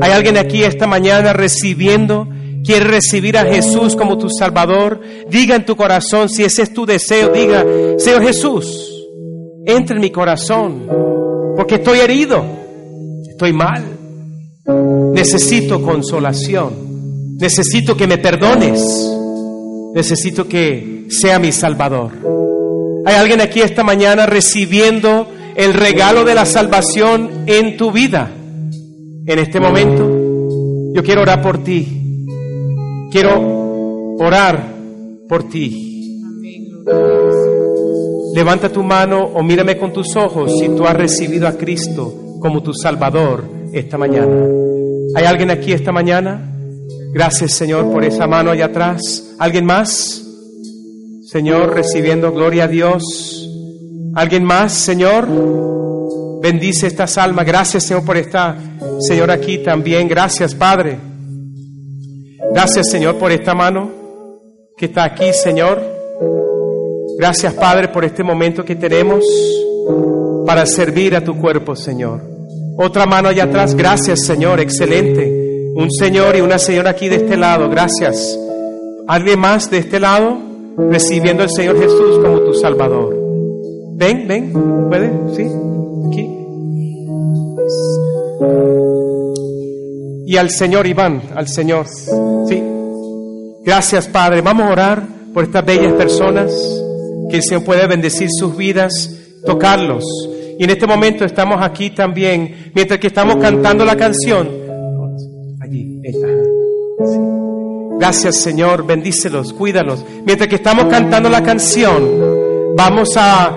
¿Hay 0.00 0.12
alguien 0.12 0.38
aquí 0.38 0.62
esta 0.62 0.86
mañana 0.86 1.32
recibiendo? 1.32 2.28
¿Quiere 2.64 2.84
recibir 2.84 3.36
a 3.36 3.44
Jesús 3.44 3.96
como 3.96 4.18
tu 4.18 4.28
Salvador? 4.30 5.00
Diga 5.28 5.56
en 5.56 5.66
tu 5.66 5.74
corazón, 5.74 6.28
si 6.28 6.44
ese 6.44 6.62
es 6.62 6.72
tu 6.72 6.86
deseo, 6.86 7.30
diga, 7.30 7.64
Señor 7.98 8.22
Jesús, 8.22 8.88
entra 9.66 9.96
en 9.96 10.02
mi 10.02 10.10
corazón, 10.10 10.86
porque 11.56 11.76
estoy 11.76 11.98
herido, 11.98 12.44
estoy 13.28 13.52
mal, 13.52 13.82
necesito 15.12 15.82
consolación, 15.82 17.36
necesito 17.40 17.96
que 17.96 18.06
me 18.06 18.18
perdones 18.18 19.18
necesito 19.94 20.48
que 20.48 21.06
sea 21.08 21.38
mi 21.38 21.52
Salvador. 21.52 22.10
Hay 23.04 23.14
alguien 23.14 23.40
aquí 23.40 23.60
esta 23.60 23.82
mañana 23.82 24.26
recibiendo 24.26 25.26
el 25.56 25.74
regalo 25.74 26.24
de 26.24 26.34
la 26.34 26.44
salvación 26.44 27.44
en 27.46 27.76
tu 27.76 27.90
vida. 27.90 28.30
En 29.26 29.38
este 29.38 29.60
momento, 29.60 30.92
yo 30.94 31.02
quiero 31.02 31.22
orar 31.22 31.42
por 31.42 31.62
ti. 31.62 32.26
Quiero 33.10 34.16
orar 34.18 34.74
por 35.28 35.48
ti. 35.48 36.20
Levanta 38.34 38.70
tu 38.70 38.82
mano 38.82 39.24
o 39.34 39.42
mírame 39.42 39.76
con 39.76 39.92
tus 39.92 40.16
ojos 40.16 40.58
si 40.58 40.68
tú 40.68 40.86
has 40.86 40.96
recibido 40.96 41.46
a 41.46 41.52
Cristo 41.52 42.38
como 42.40 42.62
tu 42.62 42.72
Salvador 42.72 43.44
esta 43.72 43.98
mañana. 43.98 44.46
¿Hay 45.14 45.24
alguien 45.24 45.50
aquí 45.50 45.72
esta 45.72 45.92
mañana? 45.92 46.51
Gracias, 47.12 47.52
Señor, 47.52 47.92
por 47.92 48.04
esa 48.04 48.26
mano 48.26 48.50
allá 48.50 48.66
atrás. 48.66 49.34
¿Alguien 49.38 49.66
más? 49.66 50.22
Señor, 51.24 51.74
recibiendo 51.74 52.32
gloria 52.32 52.64
a 52.64 52.68
Dios. 52.68 53.48
¿Alguien 54.14 54.44
más, 54.44 54.72
Señor? 54.72 55.28
Bendice 56.42 56.86
estas 56.86 57.18
almas. 57.18 57.46
Gracias, 57.46 57.84
Señor, 57.84 58.04
por 58.04 58.16
esta, 58.16 58.56
Señor, 59.00 59.30
aquí 59.30 59.58
también. 59.58 60.08
Gracias, 60.08 60.54
Padre. 60.54 60.98
Gracias, 62.52 62.90
Señor, 62.90 63.16
por 63.16 63.30
esta 63.30 63.54
mano 63.54 63.90
que 64.76 64.86
está 64.86 65.04
aquí, 65.04 65.32
Señor. 65.32 65.82
Gracias, 67.18 67.54
Padre, 67.54 67.88
por 67.88 68.04
este 68.04 68.22
momento 68.22 68.64
que 68.64 68.74
tenemos 68.74 69.24
para 70.46 70.66
servir 70.66 71.14
a 71.14 71.22
tu 71.22 71.36
cuerpo, 71.38 71.76
Señor. 71.76 72.20
Otra 72.76 73.06
mano 73.06 73.28
allá 73.28 73.44
atrás. 73.44 73.74
Gracias, 73.74 74.24
Señor. 74.24 74.60
Excelente. 74.60 75.31
Un 75.74 75.90
señor 75.90 76.36
y 76.36 76.40
una 76.42 76.58
señora 76.58 76.90
aquí 76.90 77.08
de 77.08 77.16
este 77.16 77.36
lado, 77.36 77.70
gracias. 77.70 78.38
¿Alguien 79.08 79.40
más 79.40 79.70
de 79.70 79.78
este 79.78 79.98
lado? 79.98 80.38
Recibiendo 80.76 81.42
al 81.42 81.50
Señor 81.50 81.78
Jesús 81.80 82.18
como 82.18 82.40
tu 82.40 82.52
Salvador. 82.54 83.16
Ven, 83.94 84.28
ven, 84.28 84.52
¿puede? 84.88 85.10
¿Sí? 85.34 85.46
Aquí. 86.08 86.28
Y 90.26 90.36
al 90.36 90.50
Señor 90.50 90.86
Iván, 90.86 91.22
al 91.34 91.48
Señor. 91.48 91.86
Sí. 92.48 92.62
Gracias, 93.64 94.08
Padre. 94.08 94.42
Vamos 94.42 94.66
a 94.66 94.72
orar 94.72 95.02
por 95.32 95.44
estas 95.44 95.64
bellas 95.64 95.94
personas, 95.94 96.52
que 97.30 97.36
el 97.36 97.42
Señor 97.42 97.64
puede 97.64 97.86
bendecir 97.86 98.28
sus 98.30 98.56
vidas, 98.56 99.10
tocarlos. 99.46 100.04
Y 100.58 100.64
en 100.64 100.70
este 100.70 100.86
momento 100.86 101.24
estamos 101.24 101.62
aquí 101.62 101.90
también, 101.90 102.72
mientras 102.74 103.00
que 103.00 103.06
estamos 103.06 103.36
cantando 103.36 103.84
la 103.84 103.96
canción, 103.96 104.61
Gracias 107.98 108.36
Señor, 108.36 108.84
bendícelos, 108.84 109.52
cuídalos. 109.52 110.04
Mientras 110.24 110.48
que 110.48 110.56
estamos 110.56 110.86
cantando 110.86 111.28
la 111.28 111.42
canción, 111.42 112.74
vamos 112.76 113.10
a 113.16 113.56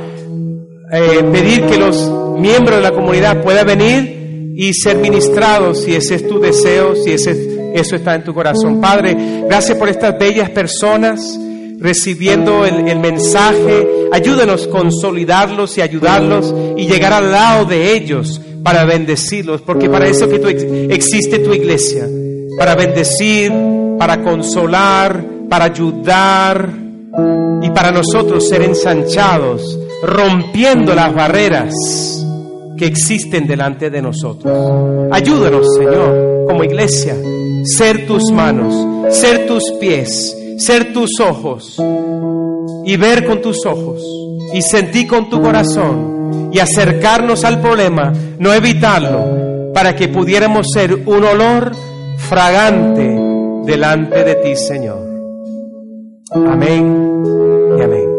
eh, 0.91 1.23
pedir 1.31 1.65
que 1.65 1.77
los 1.77 2.11
miembros 2.37 2.77
de 2.77 2.83
la 2.83 2.91
comunidad 2.91 3.41
puedan 3.41 3.65
venir 3.65 4.53
y 4.55 4.73
ser 4.73 4.97
ministrados 4.97 5.83
si 5.83 5.95
ese 5.95 6.15
es 6.15 6.27
tu 6.27 6.39
deseo, 6.39 6.95
si 6.95 7.11
ese, 7.11 7.71
eso 7.73 7.95
está 7.95 8.15
en 8.15 8.23
tu 8.23 8.33
corazón. 8.33 8.79
Padre, 8.79 9.17
gracias 9.49 9.77
por 9.77 9.89
estas 9.89 10.17
bellas 10.17 10.49
personas 10.51 11.39
recibiendo 11.79 12.65
el, 12.65 12.87
el 12.87 12.99
mensaje. 12.99 13.87
Ayúdanos 14.11 14.67
a 14.67 14.69
consolidarlos 14.69 15.77
y 15.79 15.81
ayudarlos 15.81 16.53
y 16.77 16.87
llegar 16.87 17.13
al 17.13 17.31
lado 17.31 17.65
de 17.65 17.93
ellos 17.95 18.39
para 18.63 18.85
bendecirlos, 18.85 19.61
porque 19.61 19.89
para 19.89 20.07
eso 20.07 20.29
que 20.29 20.87
existe 20.91 21.39
tu 21.39 21.53
iglesia 21.53 22.07
para 22.57 22.75
bendecir, 22.75 23.51
para 23.97 24.21
consolar, 24.21 25.23
para 25.49 25.65
ayudar 25.65 26.69
y 27.61 27.69
para 27.69 27.91
nosotros 27.91 28.47
ser 28.47 28.61
ensanchados, 28.61 29.79
rompiendo 30.03 30.93
las 30.93 31.13
barreras 31.13 31.73
que 32.77 32.85
existen 32.85 33.47
delante 33.47 33.89
de 33.89 34.01
nosotros. 34.01 34.53
Ayúdanos, 35.11 35.75
Señor, 35.75 36.45
como 36.47 36.63
iglesia, 36.63 37.15
ser 37.63 38.05
tus 38.05 38.31
manos, 38.31 39.15
ser 39.15 39.47
tus 39.47 39.63
pies, 39.79 40.35
ser 40.57 40.93
tus 40.93 41.19
ojos 41.19 41.81
y 42.85 42.97
ver 42.97 43.25
con 43.25 43.41
tus 43.41 43.65
ojos 43.65 44.03
y 44.53 44.61
sentir 44.61 45.07
con 45.07 45.29
tu 45.29 45.41
corazón 45.41 46.49
y 46.51 46.59
acercarnos 46.59 47.43
al 47.43 47.59
problema, 47.61 48.13
no 48.39 48.53
evitarlo, 48.53 49.71
para 49.73 49.95
que 49.95 50.07
pudiéramos 50.07 50.67
ser 50.73 50.93
un 51.05 51.23
olor 51.23 51.71
fragante 52.17 53.17
delante 53.65 54.23
de 54.23 54.35
ti, 54.35 54.55
Señor. 54.55 55.05
Amén 56.31 57.23
y 57.77 57.81
amén. 57.81 58.09